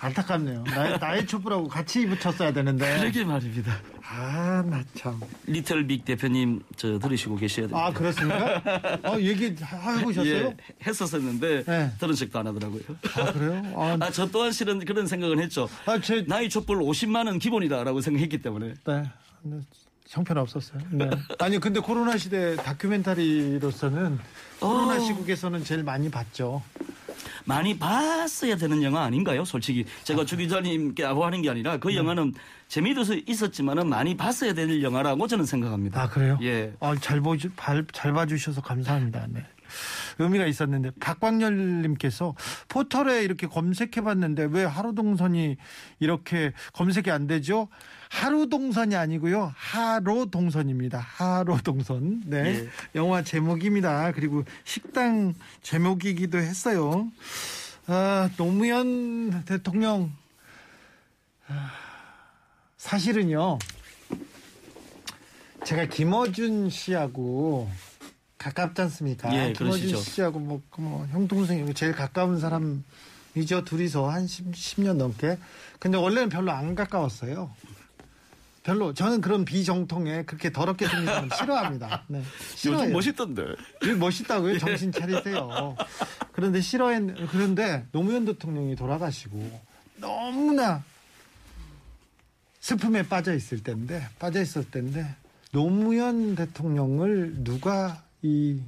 [0.00, 0.64] 안타깝네요.
[0.64, 2.98] 나의, 나의 촛불하고 같이 붙였어야 되는데.
[2.98, 3.76] 그러게 말입니다.
[4.02, 5.20] 아, 나 참.
[5.46, 7.86] 리틀빅 대표님 저 들으시고 계셔야 됩니다.
[7.86, 8.98] 아, 그렇습니까?
[9.04, 10.46] 어, 얘기 해보셨어요?
[10.46, 11.92] 예, 했었었는데 네.
[12.00, 12.80] 들은 적도 안 하더라고요.
[13.14, 13.62] 아, 그래요?
[13.76, 15.68] 아, 아, 저 또한 실은 그런 생각은 했죠.
[15.84, 18.74] 아, 제, 나이 촛불 50만 원 기본이다라고 생각했기 때문에.
[18.86, 19.02] 네.
[20.08, 20.82] 형편 없었어요.
[20.90, 21.08] 네.
[21.38, 24.18] 아니, 근데 코로나 시대 다큐멘터리로서는
[24.58, 24.98] 코로나 어.
[24.98, 26.62] 시국에서는 제일 많이 봤죠.
[27.44, 29.44] 많이 봤어야 되는 영화 아닌가요?
[29.44, 31.78] 솔직히 제가 주 기자님께 하는 게 아니라 네.
[31.78, 32.34] 그 영화는
[32.68, 36.02] 재미도 있었지만은 많이 봤어야 될 영화라고 저는 생각합니다.
[36.02, 36.38] 아 그래요?
[36.42, 36.72] 예.
[36.80, 39.26] 아, 잘 보주 발- 잘 봐주셔서 감사합니다.
[39.30, 39.44] 네.
[40.18, 42.34] 의미가 있었는데 박광열님께서
[42.68, 45.56] 포털에 이렇게 검색해봤는데 왜 하루동선이
[46.00, 47.68] 이렇게 검색이 안 되죠?
[48.10, 50.98] 하루 동선이 아니고요 하로 동선입니다.
[50.98, 52.22] 하로 동선.
[52.26, 52.68] 네, 예.
[52.96, 54.10] 영화 제목입니다.
[54.12, 57.08] 그리고 식당 제목이기도 했어요.
[57.86, 60.12] 아, 노무현 대통령
[61.46, 61.70] 아,
[62.76, 63.60] 사실은요.
[65.64, 67.70] 제가 김어준 씨하고
[68.38, 69.32] 가깝지 않습니까?
[69.32, 69.98] 예, 김어준 그러시죠.
[69.98, 73.64] 씨하고 뭐, 그 뭐, 형, 동생이고 제일 가까운 사람이죠.
[73.64, 75.38] 둘이서 한 10, 년 넘게.
[75.78, 77.50] 근데 원래는 별로 안 가까웠어요.
[78.62, 82.04] 별로, 저는 그런 비정통에 그렇게 더럽게 생긴 사람 싫어합니다.
[82.08, 82.22] 네.
[82.54, 82.80] 싫어요.
[82.80, 83.44] 요즘 멋있던데.
[83.82, 84.58] 일 멋있다고요?
[84.58, 85.76] 정신 차리세요.
[86.32, 89.60] 그런데 싫어했, 그런데 노무현 대통령이 돌아가시고
[89.96, 90.82] 너무나
[92.60, 95.06] 슬픔에 빠져 있을 때인데, 빠져 있을 때인데,
[95.52, 98.60] 노무현 대통령을 누가 이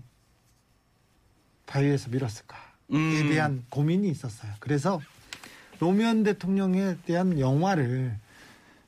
[1.67, 2.61] 바위에서 밀었을까에
[2.93, 3.29] 음.
[3.31, 4.53] 대한 고민이 있었어요.
[4.59, 5.01] 그래서
[5.79, 8.17] 노무현 대통령에 대한 영화를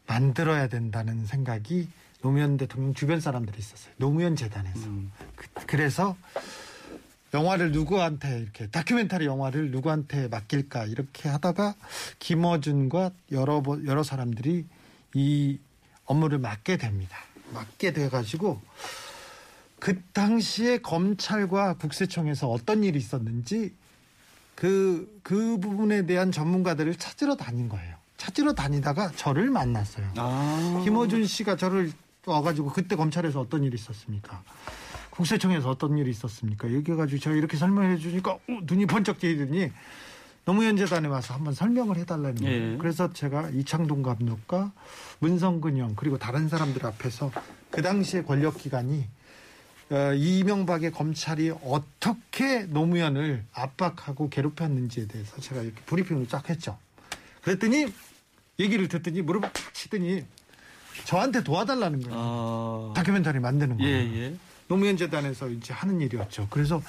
[0.07, 1.89] 만들어야 된다는 생각이
[2.23, 3.93] 노무현 대통령 주변 사람들이 있었어요.
[3.99, 4.87] 노무현 재단에서.
[4.87, 5.13] 음.
[5.67, 6.17] 그, 래서
[7.35, 11.75] 영화를 누구한테 이렇게 다큐멘터리 영화를 누구한테 맡길까 이렇게 하다가
[12.19, 14.65] 김어준과 여러 번- 여러 사람들이
[15.15, 15.59] 이
[16.07, 17.19] 업무를 맡게 됩니다.
[17.53, 18.61] 맡게 돼 가지고
[19.79, 23.75] 그 당시에 검찰과 국세청에서 어떤 일이 있었는지
[24.55, 27.97] 그, 그 부분에 대한 전문가들을 찾으러 다닌 거예요.
[28.25, 30.07] 찾으러 다니다가 저를 만났어요.
[30.17, 30.81] 아.
[30.83, 31.93] 김어준 씨가 저를
[32.25, 34.43] 와가지고 그때 검찰에서 어떤 일이 있었습니까?
[35.11, 36.71] 국세청에서 어떤 일이 있었습니까?
[36.73, 39.71] 얘기해가지고 제가 이렇게 설명해 주니까 어, 눈이 번쩍 뜨이더니
[40.47, 42.73] 노무현 재단에 와서 한번 설명을 해달라는 거예요.
[42.73, 42.77] 예.
[42.79, 44.73] 그래서 제가 이창동 감독과
[45.19, 47.31] 문성근 형 그리고 다른 사람들 앞에서
[47.71, 49.05] 그 당시에 권력기관이
[49.91, 56.79] 어, 이명박의 검찰이 어떻게 노무현을 압박하고 괴롭혔는지에 대해서 제가 이렇게 브리핑을 쫙 했죠.
[57.43, 57.87] 그랬더니
[58.59, 60.25] 얘기를 듣더니 무릎을 탁 치더니
[61.05, 62.17] 저한테 도와달라는 거예요.
[62.17, 62.93] 아.
[62.95, 64.17] 다큐멘터리 만드는 예, 거예요.
[64.17, 64.37] 예.
[64.69, 66.47] 노무현 재단에서 이제 하는 일이었죠.
[66.51, 66.83] 그래서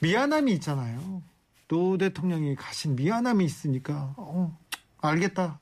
[0.00, 1.22] 미안함이 있잖아요.
[1.68, 4.58] 노 대통령이 가신 미안함이 있으니까 어,
[5.00, 5.60] 알겠다.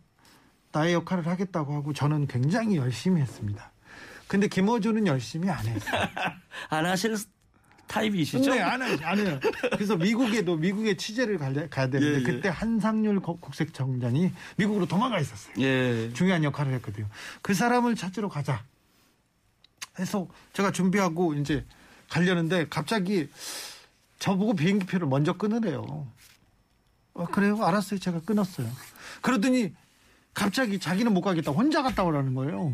[0.72, 3.72] 나의 역할을 하겠다고 하고 저는 굉장히 열심히 했습니다.
[4.26, 6.02] 근데 김어준은 열심히 안 했어요.
[6.70, 7.16] 안 하실
[8.00, 8.54] 타입이시죠?
[8.54, 8.96] 네, 안 해요.
[9.02, 9.40] 안 해요.
[9.72, 12.22] 그래서 미국에도 미국에 취재를 가야, 되는데 예, 예.
[12.22, 15.54] 그때 한상률 거- 국세청장이 미국으로 도망가 있었어요.
[15.58, 16.12] 예.
[16.14, 17.08] 중요한 역할을 했거든요.
[17.42, 18.62] 그 사람을 찾으러 가자.
[19.98, 21.64] 해서 제가 준비하고 이제
[22.08, 23.28] 가려는데 갑자기
[24.20, 26.06] 저보고 비행기표를 먼저 끊으래요.
[27.14, 27.62] 어, 그래요?
[27.64, 27.98] 알았어요.
[27.98, 28.68] 제가 끊었어요.
[29.20, 29.74] 그러더니
[30.32, 31.50] 갑자기 자기는 못 가겠다.
[31.50, 32.72] 혼자 갔다 오라는 거예요.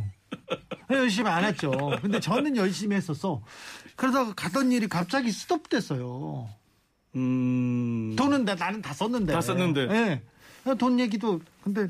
[0.90, 1.70] 열심히 안 했죠.
[2.02, 3.42] 근데 저는 열심히 했었어.
[3.96, 6.48] 그러다가 가던 일이 갑자기 스톱됐어요.
[7.16, 8.14] 음.
[8.16, 9.32] 돈은 나, 나는 다 썼는데.
[9.32, 9.80] 다 썼는데.
[9.90, 10.74] 예.
[10.78, 11.88] 돈 얘기도 근데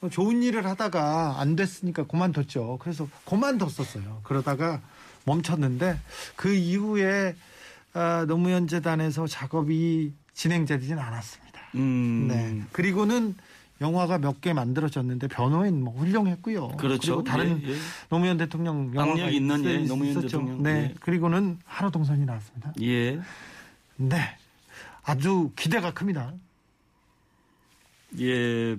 [0.00, 2.78] 뭐 좋은 일을 하다가 안 됐으니까 그만뒀죠.
[2.80, 4.20] 그래서 그만뒀었어요.
[4.22, 4.80] 그러다가
[5.24, 5.98] 멈췄는데
[6.36, 7.34] 그 이후에
[7.94, 11.60] 아, 노무현 재단에서 작업이 진행되지는 않았습니다.
[11.76, 12.28] 음.
[12.28, 12.62] 네.
[12.72, 13.34] 그리고는
[13.80, 16.68] 영화가 몇 개 만들어졌는데 변호인 뭐 훌륭했고요.
[16.78, 17.12] 그렇죠.
[17.12, 17.76] 리고 다른 예, 예.
[18.08, 20.26] 노무현 대통령 영화가 있는, 예, 있- 노무현 있었죠.
[20.28, 20.62] 대통령.
[20.62, 20.70] 네.
[20.70, 20.94] 예.
[21.00, 22.72] 그리고는 하루 동선이 나왔습니다.
[22.82, 23.20] 예.
[23.96, 24.36] 네.
[25.04, 26.32] 아주 기대가 큽니다.
[28.20, 28.76] 예.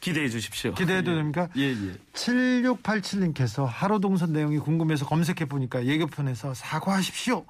[0.00, 0.72] 기대해 주십시오.
[0.74, 1.16] 기대해도 예.
[1.16, 1.48] 됩니까?
[1.56, 1.94] 예, 예.
[2.14, 7.44] 7687님께서 하루 동선 내용이 궁금해서 검색해 보니까 예고편에서 사과하십시오.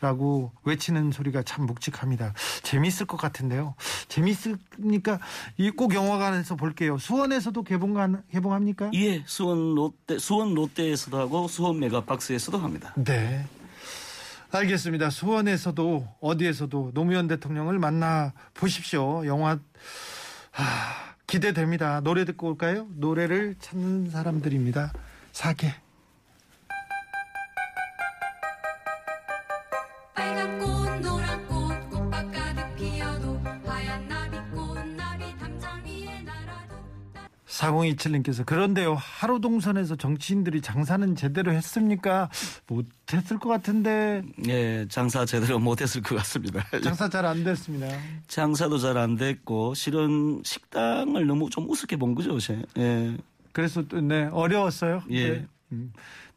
[0.00, 2.34] 라고 외치는 소리가 참 묵직합니다.
[2.62, 3.74] 재밌을 것 같은데요.
[4.08, 5.18] 재밌으니까
[5.56, 6.98] 이꼭 영화관에서 볼게요.
[6.98, 7.86] 수원에서도 개봉
[8.30, 8.90] 개봉합니까?
[8.94, 12.92] 예, 수원 롯데 수원 롯데에서도 하고 수원 메가박스에서도 합니다.
[12.96, 13.46] 네.
[14.50, 15.10] 알겠습니다.
[15.10, 19.26] 수원에서도 어디에서도 노무현 대통령을 만나 보십시오.
[19.26, 19.58] 영화
[20.50, 20.64] 하,
[21.26, 22.00] 기대됩니다.
[22.00, 22.86] 노래 듣고 올까요?
[22.96, 24.92] 노래를 찾는 사람들입니다.
[25.32, 25.74] 사계.
[37.72, 42.28] 4027님께서 그런데요 하루 동선에서 정치인들이 장사는 제대로 했습니까?
[42.66, 46.64] 못했을 것 같은데 예, 장사 제대로 못했을 것 같습니다.
[46.82, 47.88] 장사 잘 안 됐습니다.
[48.28, 52.62] 장사도 잘 안 됐고 실은 식당을 너무 좀 우습게 본 거죠, 제.
[52.78, 53.16] 예.
[53.52, 55.02] 그래서 또, 네 어려웠어요.
[55.10, 55.46] 예.
[55.68, 55.78] 네.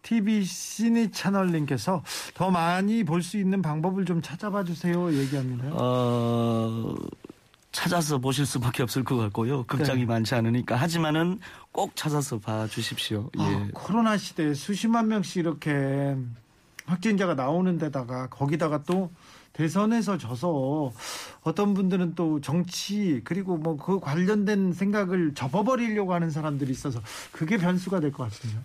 [0.01, 5.13] TV 시니 채널님께서 더 많이 볼 수 있는 방법을 좀 찾아봐 주세요.
[5.13, 5.67] 얘기합니다.
[5.73, 6.95] 어,
[7.79, 9.63] 찾아서 보실 수밖에 없을 것 같고요.
[9.63, 10.05] 극장이 네.
[10.05, 10.75] 많지 않으니까.
[10.75, 11.39] 하지만은
[11.71, 13.29] 꼭 찾아서 봐 주십시오.
[13.39, 13.41] 예.
[13.41, 16.17] 아, 코로나 시대에 수십만 명씩 이렇게
[16.85, 19.09] 확진자가 나오는 데다가 거기다가 또
[19.53, 20.91] 대선에서 져서
[21.43, 26.99] 어떤 분들은 또 정치 그리고 뭐 그 관련된 생각을 접어버리려고 하는 사람들이 있어서
[27.31, 28.61] 그게 변수가 될 것 같습니다.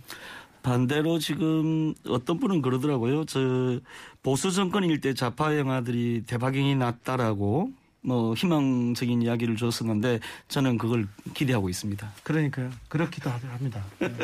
[0.64, 3.27] 반대로 지금 어떤 분은 그러더라고요.
[3.27, 3.79] 저
[4.24, 7.70] 보수 정권일 때 좌파 영화들이 대박이 났다라고
[8.07, 12.12] 뭐 희망적인 이야기를 줬었는데 저는 그걸 기대하고 있습니다.
[12.23, 12.71] 그러니까요.
[12.88, 13.83] 그렇기도 하- 합니다.
[13.99, 14.14] 네.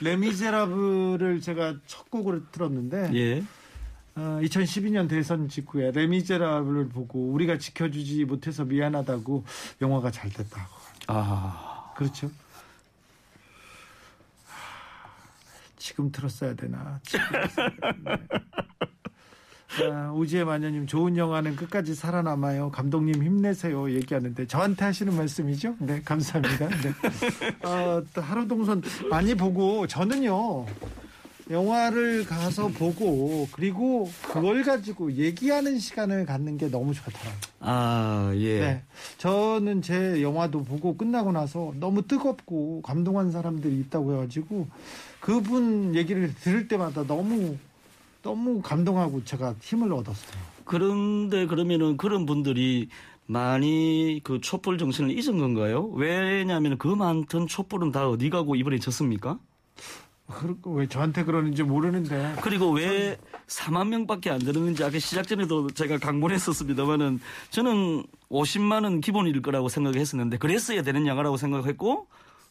[0.00, 3.42] 레미제라블을 제가 첫 곡으로 들었는데 예.
[4.14, 9.44] 어, 2012년 대선 직후에 레미제라블을 보고 우리가 지켜주지 못해서 미안하다고
[9.80, 10.70] 영화가 잘 됐다고.
[11.08, 12.30] 아, 그렇죠.
[15.76, 17.00] 지금 들었어야 되나.
[17.02, 18.18] 지금 들었어야 되나.
[19.80, 22.70] 아, 우지의 마녀님 좋은 영화는 끝까지 살아남아요.
[22.70, 23.90] 감독님 힘내세요.
[23.90, 25.76] 얘기하는데 저한테 하시는 말씀이죠?
[25.78, 26.68] 네, 감사합니다.
[26.68, 27.66] 네.
[27.66, 30.66] 어, 또 하루 동선 많이 보고 저는요.
[31.50, 37.32] 영화를 가서 보고 그리고 그걸 가지고 얘기하는 시간을 갖는 게 너무 좋더라고요.
[37.60, 38.60] 아, 예.
[38.60, 38.82] 네.
[39.18, 44.68] 저는 제 영화도 보고 끝나고 나서 너무 뜨겁고 감동한 사람들이 있다고 해가지고
[45.20, 47.56] 그분 얘기를 들을 때마다 너무
[48.22, 50.40] 너무 감동하고 제가 힘을 얻었어요.
[50.64, 52.88] 그런데 그러면은 그런 분들이
[53.26, 55.86] 많이 그 촛불 정신을 잊은 건가요?
[55.94, 59.38] 왜냐하면 그 많던 촛불은 다 어디 가고 이번에 졌습니까?
[60.64, 67.20] 왜 저한테 그러는지 모르는데 그리고 왜 4만 명밖에 안 되는지 아까 시작 전에도 제가 강론했었습니다만은
[67.50, 72.06] 저는 50만 원 기본일 거라고 생각했었는데 그랬어야 되는 영화라고 생각했고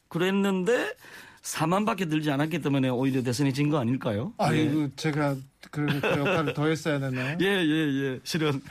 [0.10, 0.94] 그랬는데
[1.44, 4.34] 4만밖에 들지 않았기 때문에 오히려 대선이 진 거 아닐까요?
[4.38, 4.64] 아 예.
[4.64, 5.36] 이거 제가
[5.72, 7.38] 그, 그 역할을 더 했어야 되나요?
[7.42, 8.20] 예, 예, 예.
[8.24, 8.62] 실은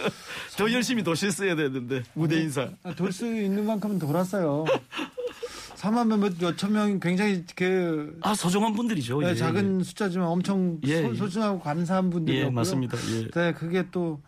[0.58, 2.68] 더 열심히 도셨어야 되는데 무대 인사.
[2.82, 4.64] 아, 돌수 있는 만큼은 돌았어요.
[5.76, 9.20] 3만 명, 몇- 몇천 명이 굉장히 그 아 소중한 분들이죠.
[9.20, 11.14] 네, 예, 작은 숫자지만 엄청 예, 소, 예.
[11.14, 12.46] 소중하고 감사한 예, 분들이었고요.
[12.50, 12.98] 예 맞습니다.
[13.12, 13.28] 예.
[13.30, 14.20] 네, 그게 또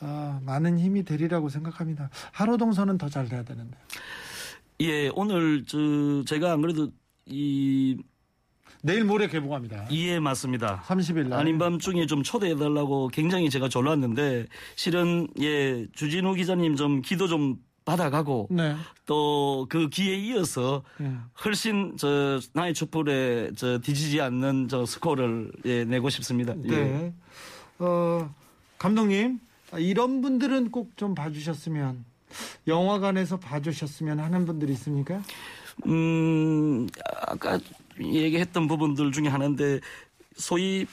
[0.00, 2.10] 아, 많은 힘이 되리라고 생각합니다.
[2.32, 3.76] 하루 동선은 더 잘 돼야 되는데.
[4.80, 5.78] 예, 오늘 저
[6.26, 6.90] 제가 안 그래도
[7.28, 7.96] 이
[8.82, 9.86] 내일 모레 개봉합니다.
[9.90, 10.82] 이해 맞습니다.
[10.86, 11.40] 30일 날.
[11.40, 18.48] 아닌 밤중에 좀 초대해달라고 굉장히 제가 졸랐는데 실은 예 주진우 기자님 좀 기도 좀 받아가고
[18.50, 18.76] 네.
[19.06, 21.10] 또그 기에 이어서 예.
[21.44, 26.54] 훨씬 저 나의 촛불에 저 뒤지지 않는 저 스코어를 예, 내고 싶습니다.
[26.64, 26.68] 예.
[26.70, 27.14] 네.
[27.78, 28.32] 어,
[28.78, 29.40] 감독님,
[29.72, 32.04] 아, 이런 분들은 꼭 좀 봐주셨으면,
[32.66, 35.22] 영화관에서 봐주셨으면 하는 분들이 있습니까?
[35.86, 36.88] 음,
[37.26, 37.58] 아까
[38.00, 39.80] 얘기했던 부분들 중에 하나인데
[40.36, 40.86] 소위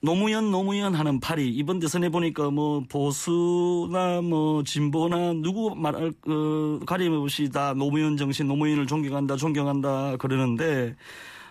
[0.00, 7.50] 노무현 노무현 하는 팔이 이번 대선에 보니까 뭐 보수나 뭐 진보나 누구 말할 그 가림없이
[7.50, 10.96] 다 노무현 정신 노무현을 존경한다 존경한다 그러는데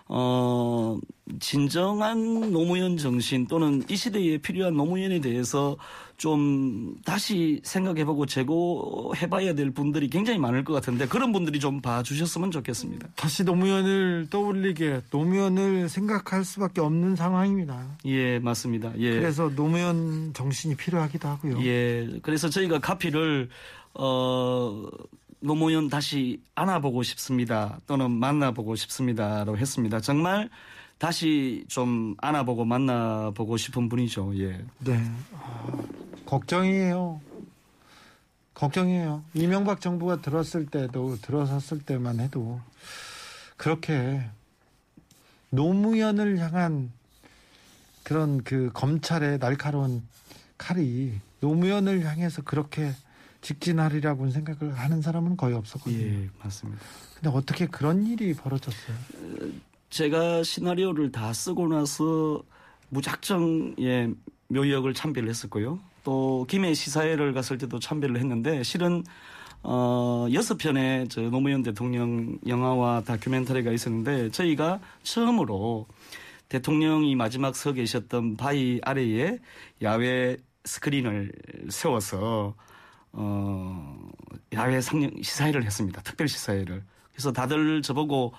[0.08, 0.98] 어
[1.40, 5.76] 진정한 노무현 정신 또는 이 시대에 필요한 노무현에 대해서
[6.16, 13.08] 좀 다시 생각해보고 재고해봐야 될 분들이 굉장히 많을 것 같은데 그런 분들이 좀 봐주셨으면 좋겠습니다.
[13.16, 17.96] 다시 노무현을 떠올리게, 노무현을 생각할 수밖에 없는 상황입니다.
[18.04, 18.92] 예, 맞습니다.
[18.98, 19.10] 예.
[19.18, 21.64] 그래서 노무현 정신이 필요하기도 하고요.
[21.64, 22.08] 예.
[22.22, 23.48] 그래서 저희가 카피를
[23.94, 24.86] 어
[25.42, 27.80] 노무현 다시 안아보고 싶습니다.
[27.86, 30.00] 또는 만나보고 싶습니다라고 했습니다.
[30.00, 30.48] 정말
[30.98, 34.38] 다시 좀 안아보고 만나보고 싶은 분이죠.
[34.38, 34.64] 예.
[34.78, 35.02] 네.
[35.34, 35.66] 아,
[36.26, 37.20] 걱정이에요.
[38.54, 39.24] 걱정이에요.
[39.34, 42.60] 이명박 정부가 들었을 때도 들어섰을 때만 해도
[43.56, 44.22] 그렇게
[45.50, 46.92] 노무현을 향한
[48.04, 50.02] 그런 그 검찰의 날카로운
[50.56, 52.92] 칼이 노무현을 향해서 그렇게
[53.42, 56.06] 직진하리라고 생각을 하는 사람은 거의 없었거든요.
[56.06, 56.80] 예, 맞습니다.
[57.14, 58.96] 근데 어떻게 그런 일이 벌어졌어요?
[59.90, 62.42] 제가 시나리오를 다 쓰고 나서
[62.88, 64.08] 무작정 예
[64.48, 65.78] 묘역을 참배를 했었고요.
[66.04, 69.04] 또 김해 시사회를 갔을 때도 참배를 했는데 실은
[69.62, 75.86] 어 여섯 편의 저 노무현 대통령 영화와 다큐멘터리가 있었는데 저희가 처음으로
[76.48, 79.38] 대통령이 마지막 서 계셨던 바위 아래에
[79.82, 81.32] 야외 스크린을
[81.70, 82.54] 세워서
[83.12, 84.10] 어
[84.54, 86.00] 야외 상영 시사회를 했습니다.
[86.02, 86.82] 특별 시사회를.
[87.12, 88.32] 그래서 다들 저보고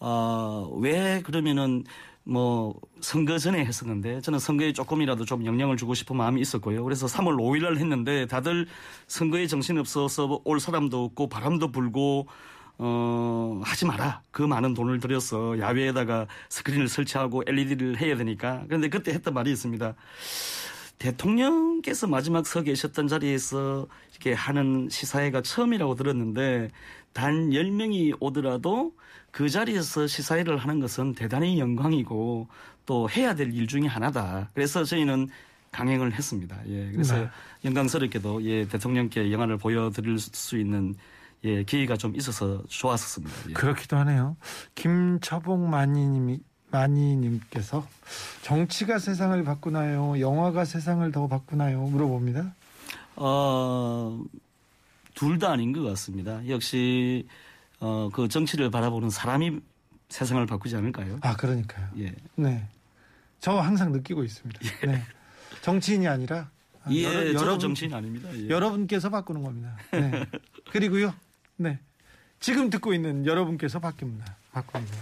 [0.00, 1.84] 어, 왜 그러면은
[2.24, 6.82] 뭐 선거 전에 했었는데 저는 선거에 조금이라도 좀 영향을 주고 싶은 마음이 있었고요.
[6.84, 8.66] 그래서 3월 5일 날 했는데 다들
[9.06, 12.26] 선거에 정신 없어서 올 사람도 없고 바람도 불고
[12.76, 14.22] 어, 하지 마라.
[14.30, 18.64] 그 많은 돈을 들여서 야외에다가 스크린을 설치하고 LED를 해야 되니까.
[18.66, 19.94] 그런데 그때 했던 말이 있습니다.
[20.98, 26.70] 대통령께서 마지막 서 계셨던 자리에서 이렇게 하는 시사회가 처음이라고 들었는데
[27.12, 28.92] 단 10명이 오더라도
[29.30, 32.48] 그 자리에서 시사회를 하는 것은 대단히 영광이고
[32.86, 34.50] 또 해야 될 일 중에 하나다.
[34.54, 35.28] 그래서 저희는
[35.72, 36.56] 강행을 했습니다.
[36.68, 36.90] 예.
[36.92, 37.28] 그래서 네.
[37.64, 40.94] 영광스럽게도 예, 대통령께 영화를 보여드릴 수 있는
[41.42, 43.34] 예, 기회가 좀 있어서 좋았었습니다.
[43.50, 43.52] 예.
[43.54, 44.36] 그렇기도 하네요.
[44.76, 46.38] 김처봉 마니님이
[46.74, 47.86] 마니님께서
[48.42, 50.18] 정치가 세상을 바꾸나요?
[50.18, 51.82] 영화가 세상을 더 바꾸나요?
[51.86, 52.54] 물어봅니다.
[53.16, 54.20] 어,
[55.14, 56.46] 둘 다 아닌 것 같습니다.
[56.48, 57.26] 역시
[57.78, 59.60] 어, 그 정치를 바라보는 사람이
[60.08, 61.18] 세상을 바꾸지 않을까요?
[61.22, 61.88] 아 그러니까요.
[61.98, 62.14] 예.
[62.34, 62.66] 네,
[63.40, 64.60] 저 항상 느끼고 있습니다.
[64.86, 65.02] 네,
[65.62, 66.50] 정치인이 아니라
[66.82, 68.28] 아, 예, 여러- 여러분- 정치인 아닙니다.
[68.36, 68.48] 예.
[68.48, 69.76] 여러분께서 바꾸는 겁니다.
[69.92, 70.26] 네.
[70.70, 71.14] 그리고요,
[71.56, 71.78] 네.
[72.40, 74.24] 지금 듣고 있는 여러분께서 바뀝니다.
[74.52, 74.96] 바꿉니다.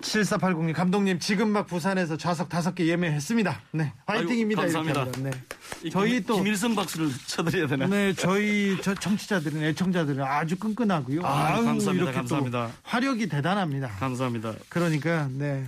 [0.00, 3.60] 7480님, 감독님, 지금 막 부산에서 좌석 다섯 개 예매했습니다.
[3.72, 3.92] 네.
[4.06, 4.62] 화이팅입니다.
[4.62, 5.00] 이렇게 감사합니다.
[5.18, 5.30] 합니다.
[5.30, 5.86] 네.
[5.86, 7.86] 이 저희 김- 또- 김일성 박수를 쳐드려야 되나?
[7.86, 11.24] 네, 저희 저 청취자들은 애청자들은 아주 끈끈하고요.
[11.24, 12.12] 아, 아유, 감사합니다.
[12.12, 12.70] 감사합니다.
[12.82, 13.88] 화력이 대단합니다.
[13.88, 14.54] 감사합니다.
[14.68, 15.66] 그러니까 네.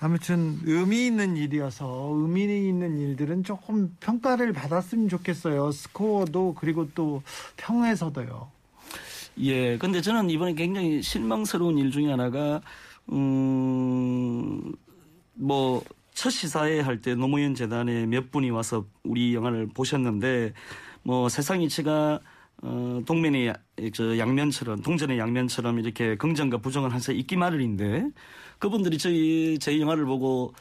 [0.00, 5.70] 아무튼 의미 있는 일이어서 의미 있는 일들은 조금 평가를 받았으면 좋겠어요.
[5.72, 7.22] 스코어도 그리고 또
[7.56, 8.52] 평에서도요.
[9.40, 12.60] 예, 근데 저는 이번에 굉장히 실망스러운 일 중에 하나가,
[13.12, 14.72] 음,
[15.34, 15.82] 뭐,
[16.14, 20.52] 첫 시사회 할 때 노무현 재단에 몇 분이 와서 우리 영화를 보셨는데,
[21.02, 22.20] 뭐, 세상 이치가,
[22.62, 23.52] 어, 동면의
[23.92, 28.10] 저 양면처럼, 동전의 양면처럼 이렇게 긍정과 부정을 항상 있기 마련인데,
[28.58, 30.54] 그분들이 저희, 제 영화를 보고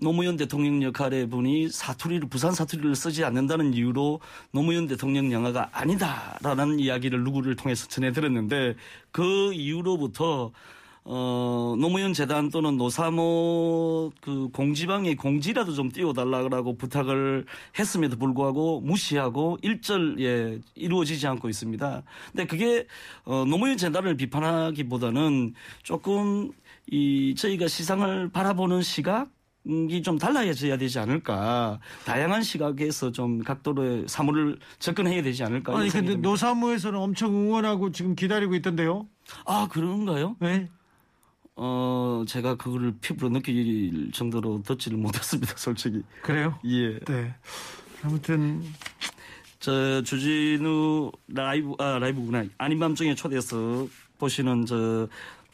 [0.00, 4.20] 노무현 대통령 역할의 분이 사투리를 부산 사투리를 쓰지 않는다는 이유로
[4.52, 8.76] 노무현 대통령 영화가 아니다라는 이야기를 누구를 통해서 전해 들었는데
[9.10, 10.52] 그 이후로부터
[11.10, 17.46] 어 노무현 재단 또는 노사모 그 공지방에 공지라도 좀 띄워달라고 부탁을
[17.78, 22.02] 했음에도 불구하고 무시하고 일절 예 이루어지지 않고 있습니다.
[22.32, 22.86] 근데 그게
[23.24, 26.50] 어 노무현 재단을 비판하기보다는 조금
[26.90, 29.30] 이 저희가 시상을 바라보는 시각
[29.66, 31.80] 이좀 달라져야 되지 않을까.
[32.04, 35.72] 다양한 시각에서 좀 각도로 사물을 접근해야 되지 않을까.
[35.74, 36.28] 아니 근데 듭니다.
[36.28, 39.08] 노사무에서는 엄청 응원하고 지금 기다리고 있던데요.
[39.46, 40.36] 아, 그런가요?
[40.40, 40.68] 네.
[41.60, 46.02] 어, 제가 그거를 피부로 느낄 정도로 듣지를 못했습니다, 솔직히.
[46.22, 46.56] 그래요?
[46.64, 47.00] 예.
[47.00, 47.34] 네.
[48.04, 48.62] 아무튼
[49.58, 52.44] 저 주진우 라이브, 아, 라이브구나.
[52.58, 53.88] 아닌 밤중에 초대해서
[54.18, 55.08] 보시는 저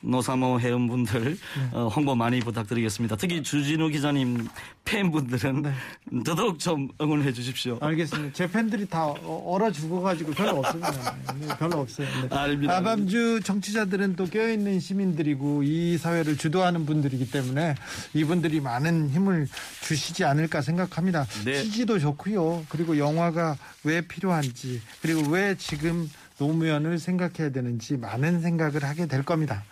[0.04, 1.36] 노사모 회원분들
[1.72, 3.16] 어, 홍보 많이 부탁드리겠습니다.
[3.16, 4.46] 특히 주진우 기자님
[4.84, 5.64] 팬분들은
[6.24, 7.78] 더더욱 좀 응원해 주십시오.
[7.80, 8.32] 알겠습니다.
[8.34, 11.16] 제 팬들이 다 어- 얼어 죽어가지고 별로 없습니다.
[11.40, 12.06] 네, 별로 없어요.
[12.28, 12.36] 네.
[12.36, 12.76] 아닙니다.
[12.76, 17.74] 아밤주 정치자들은 또 깨어있는 시민들이고 이 사회를 주도하는 분들이기 때문에
[18.12, 19.48] 이분들이 많은 힘을
[19.82, 21.26] 주시지 않을까 생각합니다.
[21.44, 21.62] 네.
[21.62, 22.66] 취지도 좋고요.
[22.68, 29.62] 그리고 영화가 왜 필요한지 그리고 왜 지금 노무현을 생각해야 되는지 많은 생각을 하게 될 겁니다.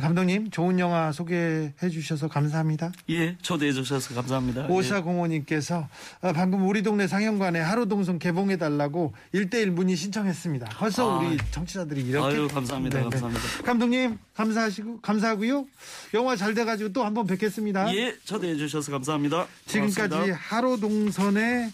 [0.00, 2.90] 감독님 좋은 영화 소개해 주셔서 감사합니다.
[3.10, 4.64] 예, 초대해 주셔서 감사합니다.
[4.64, 4.72] 예.
[4.72, 5.88] 오사공원님께서
[6.22, 10.70] 아, 방금 우리 동네 상영관에 하루 동선 개봉해 달라고 1대1 문의 신청했습니다.
[10.78, 11.18] 벌써 아.
[11.18, 12.98] 우리 청취자들이 이렇게 아유, 감사합니다.
[12.98, 13.10] 네, 네.
[13.10, 13.62] 감사합니다.
[13.64, 15.66] 감독님 감사하시고 감사하고요.
[16.14, 17.94] 영화 잘 돼가지고 또 한번 뵙겠습니다.
[17.94, 19.46] 예, 초대해 주셔서 감사합니다.
[19.66, 20.38] 지금까지 고맙습니다.
[20.40, 21.70] 하루 동선의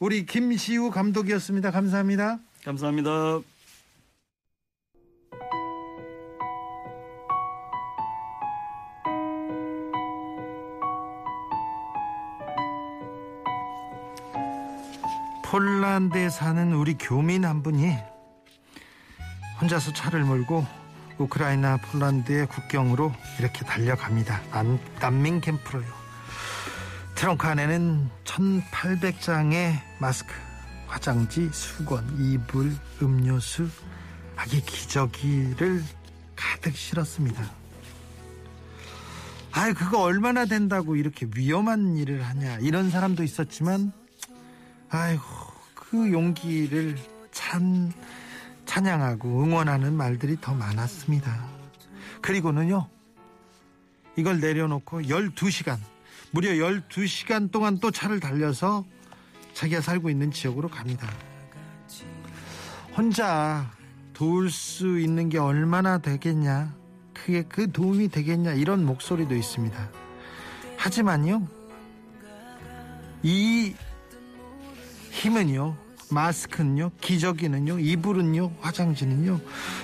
[0.00, 1.70] 우리 김시우 감독이었습니다.
[1.70, 2.38] 감사합니다.
[2.64, 3.40] 감사합니다.
[15.50, 17.92] 폴란드에 사는 우리 교민 한 분이
[19.60, 20.64] 혼자서 차를 몰고
[21.18, 24.42] 우크라이나 폴란드의 국경으로 이렇게 달려갑니다.
[24.52, 25.86] 난, 난민 캠프로요.
[27.16, 30.32] 트렁크 안에는 1800장의 마스크,
[30.86, 32.72] 화장지, 수건, 이불,
[33.02, 33.68] 음료수,
[34.36, 35.82] 아기 기저귀를
[36.36, 37.42] 가득 실었습니다.
[39.50, 43.92] 아, 그거 얼마나 된다고 이렇게 위험한 일을 하냐 이런 사람도 있었지만
[44.90, 45.22] 아이고
[45.74, 46.96] 그 용기를
[47.30, 47.92] 찬
[48.66, 51.44] 찬양하고 응원하는 말들이 더 많았습니다.
[52.20, 52.88] 그리고는요
[54.16, 55.78] 이걸 내려놓고 12시간
[56.32, 58.84] 무려 12시간 동안 또 차를 달려서
[59.54, 61.08] 자기가 살고 있는 지역으로 갑니다.
[62.96, 63.70] 혼자
[64.12, 66.74] 도울 수 있는 게 얼마나 되겠냐
[67.14, 69.90] 그게 그 도움이 되겠냐 이런 목소리도 있습니다.
[70.76, 71.46] 하지만요
[73.22, 73.74] 이
[75.10, 75.76] 힘은요
[76.10, 79.40] 마스크는요, 기저귀는요, 이불은요, 화장지는요,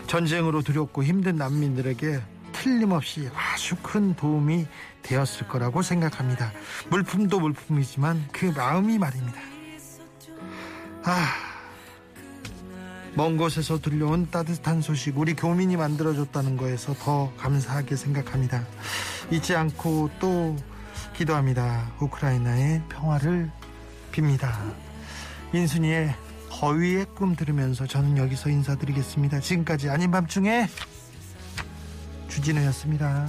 [0.06, 2.20] 전쟁으로 두렵고 힘든 난민들에게
[2.52, 4.66] 틀림없이 아주 큰 도움이
[5.02, 6.52] 되었을 거라고 생각합니다.
[6.90, 9.40] 물품도 물품이지만 그 마음이 말입니다.
[11.04, 11.28] 아,
[13.14, 18.66] 먼 곳에서 들려온 따뜻한 소식, 우리 교민이 만들어줬다는 거에서 더 감사하게 생각합니다.
[19.30, 20.56] 잊지 않고 또
[21.16, 21.92] 기도합니다.
[22.00, 23.50] 우크라이나의 평화를
[24.12, 24.85] 빕니다.
[25.52, 26.14] 인순이의
[26.50, 29.40] 거위의 꿈 들으면서 저는 여기서 인사드리겠습니다.
[29.40, 30.66] 지금까지 아닌 밤중에
[32.28, 33.26] 주진우였습니다.